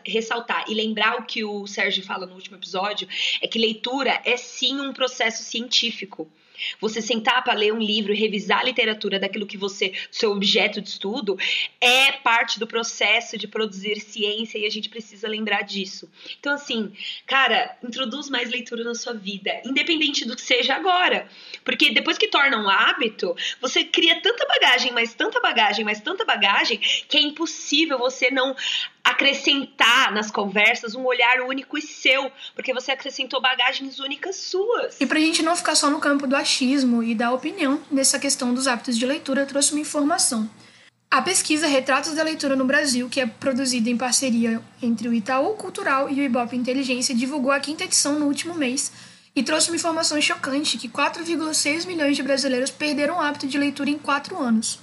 ressaltar 0.06 0.66
e 0.68 0.74
lembrar 0.74 1.18
o 1.18 1.24
que 1.24 1.44
o 1.44 1.66
Sérgio 1.66 2.04
fala 2.04 2.26
no 2.26 2.34
último 2.34 2.56
episódio 2.56 3.08
é 3.42 3.48
que 3.48 3.58
leitura 3.58 4.22
é 4.24 4.36
sim 4.36 4.80
um 4.80 4.92
processo 4.92 5.42
científico. 5.42 6.30
Você 6.80 7.00
sentar 7.00 7.42
para 7.44 7.54
ler 7.54 7.72
um 7.72 7.78
livro 7.78 8.12
e 8.12 8.16
revisar 8.16 8.60
a 8.60 8.64
literatura 8.64 9.18
daquilo 9.18 9.46
que 9.46 9.56
você, 9.56 9.92
seu 10.10 10.32
objeto 10.32 10.80
de 10.80 10.88
estudo, 10.88 11.38
é 11.80 12.12
parte 12.12 12.58
do 12.58 12.66
processo 12.66 13.36
de 13.36 13.48
produzir 13.48 14.00
ciência 14.00 14.58
e 14.58 14.66
a 14.66 14.70
gente 14.70 14.88
precisa 14.88 15.28
lembrar 15.28 15.62
disso. 15.62 16.08
Então, 16.38 16.52
assim, 16.52 16.92
cara, 17.26 17.76
introduz 17.82 18.28
mais 18.28 18.50
leitura 18.50 18.84
na 18.84 18.94
sua 18.94 19.12
vida, 19.12 19.60
independente 19.64 20.24
do 20.24 20.36
que 20.36 20.42
seja 20.42 20.74
agora. 20.74 21.28
Porque 21.64 21.90
depois 21.90 22.18
que 22.18 22.28
torna 22.28 22.58
um 22.58 22.68
hábito, 22.68 23.34
você 23.60 23.84
cria 23.84 24.20
tanta 24.20 24.46
bagagem, 24.46 24.92
mas 24.92 25.14
tanta 25.14 25.40
bagagem, 25.40 25.84
mas 25.84 26.00
tanta 26.00 26.24
bagagem, 26.24 26.78
que 26.78 27.16
é 27.16 27.20
impossível 27.20 27.98
você 27.98 28.30
não 28.30 28.54
acrescentar 29.04 30.12
nas 30.12 30.30
conversas 30.30 30.94
um 30.94 31.04
olhar 31.04 31.40
único 31.42 31.76
e 31.78 31.82
seu, 31.82 32.30
porque 32.54 32.72
você 32.72 32.92
acrescentou 32.92 33.40
bagagens 33.40 33.98
únicas 33.98 34.36
suas. 34.36 35.00
E 35.00 35.06
pra 35.06 35.18
gente 35.18 35.42
não 35.42 35.56
ficar 35.56 35.74
só 35.74 35.90
no 35.90 36.00
campo 36.00 36.26
do 36.26 36.36
achismo 36.36 37.02
e 37.02 37.14
da 37.14 37.32
opinião 37.32 37.80
nessa 37.90 38.18
questão 38.18 38.54
dos 38.54 38.66
hábitos 38.66 38.96
de 38.96 39.06
leitura, 39.06 39.42
eu 39.42 39.46
trouxe 39.46 39.72
uma 39.72 39.80
informação. 39.80 40.48
A 41.10 41.20
pesquisa 41.20 41.66
Retratos 41.66 42.14
da 42.14 42.22
Leitura 42.22 42.54
no 42.54 42.64
Brasil, 42.64 43.08
que 43.08 43.20
é 43.20 43.26
produzida 43.26 43.90
em 43.90 43.96
parceria 43.96 44.62
entre 44.80 45.08
o 45.08 45.12
Itaú 45.12 45.54
Cultural 45.54 46.08
e 46.08 46.20
o 46.20 46.22
Ibope 46.22 46.56
Inteligência, 46.56 47.14
divulgou 47.14 47.50
a 47.50 47.58
quinta 47.58 47.82
edição 47.82 48.16
no 48.16 48.26
último 48.26 48.54
mês 48.54 48.92
e 49.34 49.42
trouxe 49.42 49.70
uma 49.70 49.76
informação 49.76 50.20
chocante 50.20 50.78
que 50.78 50.88
4,6 50.88 51.84
milhões 51.84 52.16
de 52.16 52.22
brasileiros 52.22 52.70
perderam 52.70 53.16
o 53.16 53.20
hábito 53.20 53.48
de 53.48 53.58
leitura 53.58 53.90
em 53.90 53.98
quatro 53.98 54.38
anos. 54.38 54.78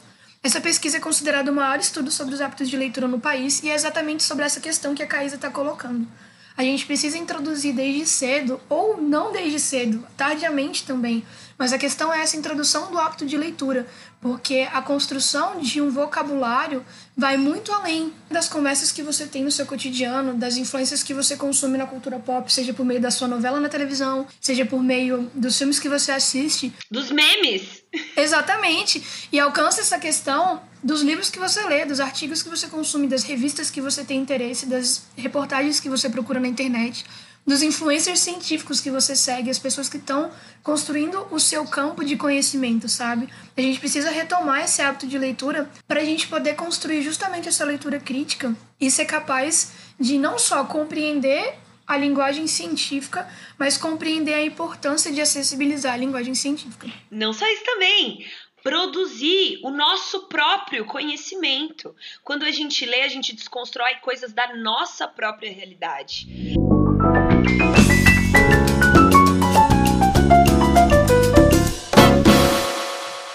Essa 0.48 0.62
pesquisa 0.62 0.96
é 0.96 1.00
considerada 1.02 1.52
o 1.52 1.54
maior 1.54 1.78
estudo 1.78 2.10
sobre 2.10 2.34
os 2.34 2.40
hábitos 2.40 2.70
de 2.70 2.78
leitura 2.78 3.06
no 3.06 3.20
país 3.20 3.62
e 3.64 3.70
é 3.70 3.76
exatamente 3.76 4.24
sobre 4.24 4.46
essa 4.46 4.62
questão 4.62 4.96
que 4.96 5.04
a 5.04 5.06
Caísa 5.06 5.36
está 5.36 5.50
colocando. 5.50 6.08
A 6.56 6.64
gente 6.64 6.86
precisa 6.86 7.18
introduzir 7.18 7.76
desde 7.76 8.06
cedo, 8.06 8.58
ou 8.70 8.96
não 8.96 9.34
desde 9.34 9.60
cedo, 9.60 10.08
tardiamente 10.16 10.86
também, 10.86 11.22
mas 11.58 11.74
a 11.74 11.78
questão 11.78 12.14
é 12.14 12.22
essa 12.22 12.38
introdução 12.38 12.90
do 12.90 12.98
hábito 12.98 13.26
de 13.26 13.36
leitura, 13.36 13.86
porque 14.20 14.68
a 14.74 14.82
construção 14.82 15.60
de 15.60 15.82
um 15.82 15.90
vocabulário 15.90 16.84
vai 17.16 17.38
muito 17.38 17.72
além 17.72 18.12
das 18.30 18.50
conversas 18.50 18.92
que 18.92 19.04
você 19.04 19.26
tem 19.26 19.44
no 19.44 19.52
seu 19.52 19.66
cotidiano, 19.66 20.34
das 20.34 20.58
influências 20.58 21.04
que 21.04 21.14
você 21.14 21.36
consome 21.36 21.78
na 21.78 21.86
cultura 21.86 22.20
pop, 22.20 22.52
seja 22.52 22.74
por 22.74 22.86
meio 22.86 23.00
da 23.00 23.12
sua 23.12 23.28
novela 23.28 23.60
na 23.60 23.70
televisão, 23.70 24.28
seja 24.42 24.66
por 24.66 24.82
meio 24.82 25.30
dos 25.34 25.58
filmes 25.58 25.80
que 25.80 25.90
você 25.90 26.12
assiste. 26.12 26.74
Dos 26.90 27.12
memes! 27.12 27.84
Exatamente! 28.16 29.04
E 29.32 29.40
alcança 29.40 29.82
essa 29.82 29.98
questão 30.00 30.62
dos 30.84 31.02
livros 31.02 31.30
que 31.30 31.40
você 31.40 31.64
lê, 31.68 31.86
dos 31.86 32.00
artigos 32.00 32.42
que 32.42 32.50
você 32.50 32.68
consome, 32.68 33.08
das 33.08 33.24
revistas 33.24 33.70
que 33.70 33.82
você 33.82 34.04
tem 34.04 34.20
interesse, 34.20 34.66
das 34.66 35.04
reportagens 35.16 35.80
que 35.80 35.90
você 35.90 36.10
procura 36.10 36.40
na 36.40 36.48
internet 36.48 37.06
dos 37.48 37.64
influencers 37.64 38.20
científicos 38.20 38.82
que 38.82 38.92
você 38.92 39.16
segue, 39.16 39.50
as 39.50 39.58
pessoas 39.58 39.88
que 39.88 39.96
estão 39.96 40.30
construindo 40.62 41.26
o 41.32 41.40
seu 41.40 41.66
campo 41.66 42.04
de 42.04 42.18
conhecimento, 42.18 42.90
sabe? 42.90 43.30
A 43.56 43.62
gente 43.62 43.80
precisa 43.80 44.12
retomar 44.12 44.66
esse 44.66 44.82
hábito 44.82 45.08
de 45.08 45.18
leitura 45.18 45.72
para 45.88 46.02
a 46.02 46.04
gente 46.04 46.28
poder 46.28 46.56
construir 46.56 47.02
justamente 47.02 47.48
essa 47.48 47.64
leitura 47.64 48.02
crítica 48.02 48.54
e 48.80 48.92
ser 48.92 49.06
capaz 49.06 49.72
de 49.98 50.18
não 50.18 50.38
só 50.38 50.66
compreender 50.66 51.56
a 51.88 51.96
linguagem 51.96 52.48
científica, 52.48 53.26
mas 53.58 53.78
compreender 53.78 54.34
a 54.34 54.44
importância 54.44 55.10
de 55.10 55.22
acessibilizar 55.22 55.94
a 55.94 55.98
linguagem 55.98 56.36
científica. 56.36 56.92
Não 57.10 57.32
só 57.32 57.48
isso 57.48 57.64
também, 57.64 58.26
produzir 58.62 59.62
o 59.64 59.70
nosso 59.70 60.28
próprio 60.28 60.84
conhecimento. 60.84 61.96
Quando 62.26 62.44
a 62.44 62.52
gente 62.52 62.86
lê, 62.86 63.04
a 63.04 63.08
gente 63.08 63.34
desconstrói 63.34 63.96
coisas 64.02 64.34
da 64.34 64.54
nossa 64.58 65.08
própria 65.08 65.50
realidade. 65.50 66.28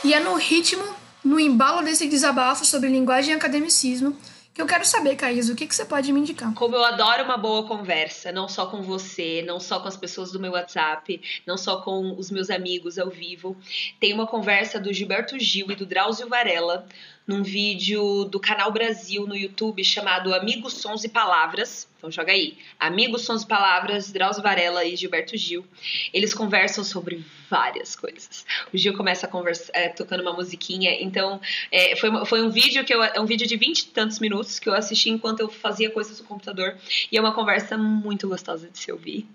E 0.05 0.15
é 0.15 0.21
no 0.21 0.35
ritmo, 0.35 0.85
no 1.25 1.39
embalo 1.39 1.83
desse 1.83 2.09
desabafo 2.09 2.65
sobre 2.65 2.89
linguagem 2.89 3.33
e 3.33 3.37
academicismo, 3.37 4.17
que 4.55 4.61
eu 4.61 4.67
quero 4.67 4.85
saber, 4.85 5.17
Caís, 5.17 5.49
o 5.49 5.55
que, 5.55 5.67
que 5.67 5.75
você 5.75 5.83
pode 5.83 6.13
me 6.13 6.21
indicar? 6.21 6.53
Como 6.53 6.77
eu 6.77 6.85
adoro 6.85 7.25
uma 7.25 7.39
boa 7.39 7.67
conversa, 7.67 8.31
não 8.31 8.47
só 8.47 8.67
com 8.67 8.83
você, 8.83 9.43
não 9.47 9.59
só 9.59 9.81
com 9.81 9.89
as 9.89 9.97
pessoas 9.97 10.31
do 10.31 10.39
meu 10.39 10.53
WhatsApp, 10.53 11.23
não 11.47 11.57
só 11.57 11.81
com 11.81 12.15
os 12.19 12.31
meus 12.31 12.51
amigos 12.51 12.99
ao 12.99 13.09
vivo. 13.09 13.57
Tem 13.99 14.13
uma 14.13 14.27
conversa 14.27 14.79
do 14.79 14.93
Gilberto 14.93 15.39
Gil 15.39 15.71
e 15.71 15.75
do 15.75 15.87
Drauzio 15.87 16.29
Varela 16.29 16.87
num 17.27 17.43
vídeo 17.43 18.25
do 18.25 18.41
Canal 18.41 18.73
Brasil 18.73 19.27
no 19.27 19.37
YouTube 19.37 19.85
chamado 19.85 20.35
Amigos, 20.35 20.75
Sons 20.75 21.05
e 21.05 21.09
Palavras. 21.09 21.89
Então 21.97 22.11
joga 22.11 22.33
aí. 22.33 22.59
Amigos, 22.81 23.23
Sons 23.23 23.43
e 23.43 23.47
Palavras, 23.47 24.11
Drauzio 24.11 24.43
Varela 24.43 24.85
e 24.85 24.97
Gilberto 24.97 25.37
Gil. 25.37 25.65
Eles 26.13 26.35
conversam 26.35 26.83
sobre 26.83 27.25
várias 27.49 27.95
coisas. 27.95 28.45
O 28.73 28.77
Gil 28.77 28.97
começa 28.97 29.31
é, 29.73 29.89
tocando 29.89 30.21
uma 30.23 30.33
musiquinha. 30.33 31.01
Então, 31.01 31.41
é, 31.71 31.95
foi, 31.95 32.27
foi 32.27 32.43
um 32.43 32.51
vídeo 32.51 32.85
que 32.85 32.93
eu. 32.93 33.03
É 33.03 33.21
um 33.21 33.27
vídeo 33.27 33.47
de 33.47 33.57
vinte 33.57 33.81
e 33.81 33.87
tantos 33.87 34.19
minutos 34.19 34.59
que 34.59 34.69
eu 34.69 34.75
assisti 34.75 35.11
enquanto 35.11 35.41
eu 35.41 35.49
fazia 35.49 35.91
coisas 35.91 36.19
no 36.19 36.27
computador. 36.27 36.77
E 37.11 37.17
é 37.17 37.21
uma 37.21 37.33
conversa 37.33 37.79
muito 37.79 38.29
gostosa 38.29 38.69
de 38.69 38.79
se 38.79 38.91
ouvir. 38.91 39.27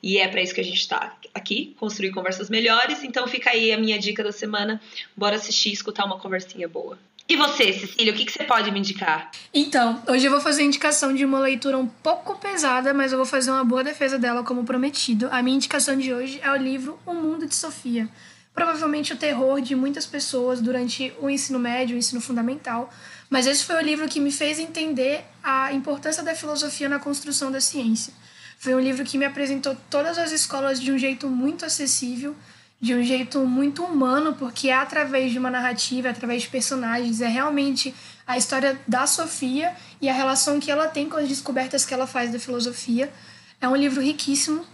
E 0.00 0.18
é 0.18 0.28
para 0.28 0.42
isso 0.42 0.54
que 0.54 0.60
a 0.60 0.64
gente 0.64 0.80
está 0.80 1.16
aqui, 1.32 1.74
construir 1.80 2.12
conversas 2.12 2.48
melhores. 2.48 3.02
Então 3.02 3.26
fica 3.26 3.50
aí 3.50 3.72
a 3.72 3.78
minha 3.78 3.98
dica 3.98 4.22
da 4.22 4.30
semana. 4.30 4.80
Bora 5.16 5.34
assistir 5.34 5.70
e 5.70 5.72
escutar 5.72 6.04
uma 6.04 6.18
conversinha 6.18 6.68
boa. 6.68 6.96
E 7.26 7.36
você, 7.36 7.72
Cecília, 7.72 8.12
o 8.12 8.16
que, 8.16 8.26
que 8.26 8.32
você 8.32 8.44
pode 8.44 8.70
me 8.70 8.78
indicar? 8.78 9.30
Então, 9.52 10.02
hoje 10.06 10.26
eu 10.26 10.30
vou 10.30 10.42
fazer 10.42 10.60
a 10.60 10.66
indicação 10.66 11.14
de 11.14 11.24
uma 11.24 11.38
leitura 11.38 11.78
um 11.78 11.86
pouco 11.86 12.36
pesada, 12.38 12.92
mas 12.92 13.12
eu 13.12 13.18
vou 13.18 13.26
fazer 13.26 13.50
uma 13.50 13.64
boa 13.64 13.82
defesa 13.82 14.18
dela 14.18 14.42
como 14.42 14.62
prometido. 14.62 15.28
A 15.32 15.42
minha 15.42 15.56
indicação 15.56 15.96
de 15.96 16.12
hoje 16.12 16.38
é 16.42 16.52
o 16.52 16.56
livro 16.56 16.98
O 17.06 17.14
Mundo 17.14 17.46
de 17.46 17.54
Sofia. 17.54 18.06
Provavelmente 18.54 19.14
o 19.14 19.16
terror 19.16 19.62
de 19.62 19.74
muitas 19.74 20.04
pessoas 20.04 20.60
durante 20.60 21.14
o 21.18 21.30
ensino 21.30 21.58
médio, 21.58 21.96
o 21.96 21.98
ensino 21.98 22.20
fundamental, 22.20 22.92
mas 23.30 23.46
esse 23.46 23.64
foi 23.64 23.76
o 23.76 23.80
livro 23.80 24.06
que 24.06 24.20
me 24.20 24.30
fez 24.30 24.58
entender 24.58 25.24
a 25.42 25.72
importância 25.72 26.22
da 26.22 26.34
filosofia 26.34 26.90
na 26.90 26.98
construção 26.98 27.50
da 27.50 27.60
ciência. 27.60 28.12
Foi 28.58 28.74
um 28.74 28.80
livro 28.80 29.02
que 29.02 29.16
me 29.16 29.24
apresentou 29.24 29.74
todas 29.88 30.18
as 30.18 30.30
escolas 30.30 30.78
de 30.78 30.92
um 30.92 30.98
jeito 30.98 31.26
muito 31.26 31.64
acessível 31.64 32.36
de 32.84 32.94
um 32.94 33.02
jeito 33.02 33.38
muito 33.46 33.82
humano, 33.82 34.34
porque 34.34 34.68
é 34.68 34.74
através 34.74 35.32
de 35.32 35.38
uma 35.38 35.50
narrativa, 35.50 36.08
é 36.08 36.10
através 36.10 36.42
de 36.42 36.48
personagens, 36.48 37.22
é 37.22 37.26
realmente 37.26 37.94
a 38.26 38.36
história 38.36 38.78
da 38.86 39.06
Sofia 39.06 39.74
e 40.02 40.08
a 40.10 40.12
relação 40.12 40.60
que 40.60 40.70
ela 40.70 40.86
tem 40.86 41.08
com 41.08 41.16
as 41.16 41.26
descobertas 41.26 41.86
que 41.86 41.94
ela 41.94 42.06
faz 42.06 42.30
da 42.30 42.38
filosofia. 42.38 43.10
É 43.58 43.66
um 43.66 43.74
livro 43.74 44.02
riquíssimo 44.02 44.66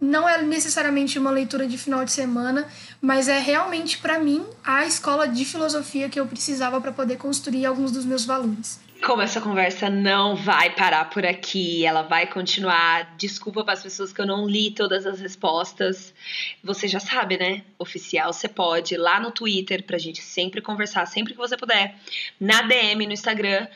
não 0.00 0.28
é 0.28 0.42
necessariamente 0.42 1.18
uma 1.18 1.30
leitura 1.30 1.66
de 1.66 1.78
final 1.78 2.04
de 2.04 2.12
semana, 2.12 2.68
mas 3.00 3.28
é 3.28 3.38
realmente 3.38 3.98
para 3.98 4.18
mim 4.18 4.44
a 4.62 4.84
escola 4.84 5.26
de 5.26 5.44
filosofia 5.44 6.08
que 6.08 6.20
eu 6.20 6.26
precisava 6.26 6.80
para 6.80 6.92
poder 6.92 7.16
construir 7.16 7.64
alguns 7.64 7.92
dos 7.92 8.04
meus 8.04 8.24
valores. 8.24 8.80
Como 9.04 9.20
essa 9.20 9.40
conversa 9.40 9.90
não 9.90 10.34
vai 10.34 10.74
parar 10.74 11.10
por 11.10 11.24
aqui, 11.24 11.84
ela 11.84 12.02
vai 12.02 12.26
continuar. 12.26 13.14
Desculpa 13.16 13.62
para 13.62 13.74
as 13.74 13.82
pessoas 13.82 14.10
que 14.10 14.20
eu 14.20 14.26
não 14.26 14.48
li 14.48 14.70
todas 14.70 15.06
as 15.06 15.20
respostas. 15.20 16.14
Você 16.64 16.88
já 16.88 16.98
sabe, 16.98 17.36
né? 17.36 17.62
Oficial, 17.78 18.32
você 18.32 18.48
pode 18.48 18.94
ir 18.94 18.98
lá 18.98 19.20
no 19.20 19.30
Twitter 19.30 19.84
pra 19.84 19.98
gente 19.98 20.22
sempre 20.22 20.62
conversar, 20.62 21.06
sempre 21.06 21.34
que 21.34 21.38
você 21.38 21.56
puder, 21.56 21.94
na 22.40 22.62
DM 22.62 23.06
no 23.06 23.12
Instagram 23.12 23.68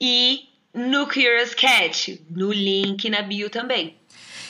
e 0.00 0.48
no 0.74 1.06
Curious 1.06 1.54
Cat, 1.54 2.20
no 2.28 2.52
link 2.52 3.08
na 3.08 3.22
bio 3.22 3.48
também. 3.48 3.96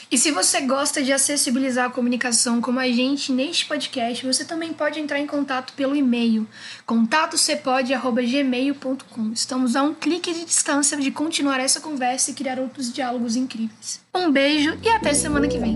E 0.09 0.17
se 0.17 0.31
você 0.31 0.61
gosta 0.61 1.03
de 1.03 1.11
acessibilizar 1.11 1.87
a 1.87 1.89
comunicação 1.89 2.61
como 2.61 2.79
a 2.79 2.87
gente 2.87 3.33
neste 3.33 3.65
podcast, 3.65 4.25
você 4.25 4.45
também 4.45 4.71
pode 4.71 5.01
entrar 5.01 5.19
em 5.19 5.27
contato 5.27 5.73
pelo 5.73 5.93
e-mail 5.95 6.47
contatocepode@gmail.com. 6.85 9.33
Estamos 9.33 9.75
a 9.75 9.83
um 9.83 9.93
clique 9.93 10.33
de 10.33 10.45
distância 10.45 10.95
de 10.97 11.11
continuar 11.11 11.59
essa 11.59 11.81
conversa 11.81 12.31
e 12.31 12.33
criar 12.33 12.57
outros 12.57 12.93
diálogos 12.93 13.35
incríveis. 13.35 13.99
Um 14.15 14.31
beijo 14.31 14.77
e 14.81 14.87
até 14.87 15.13
semana 15.13 15.45
que 15.47 15.57
vem. 15.57 15.75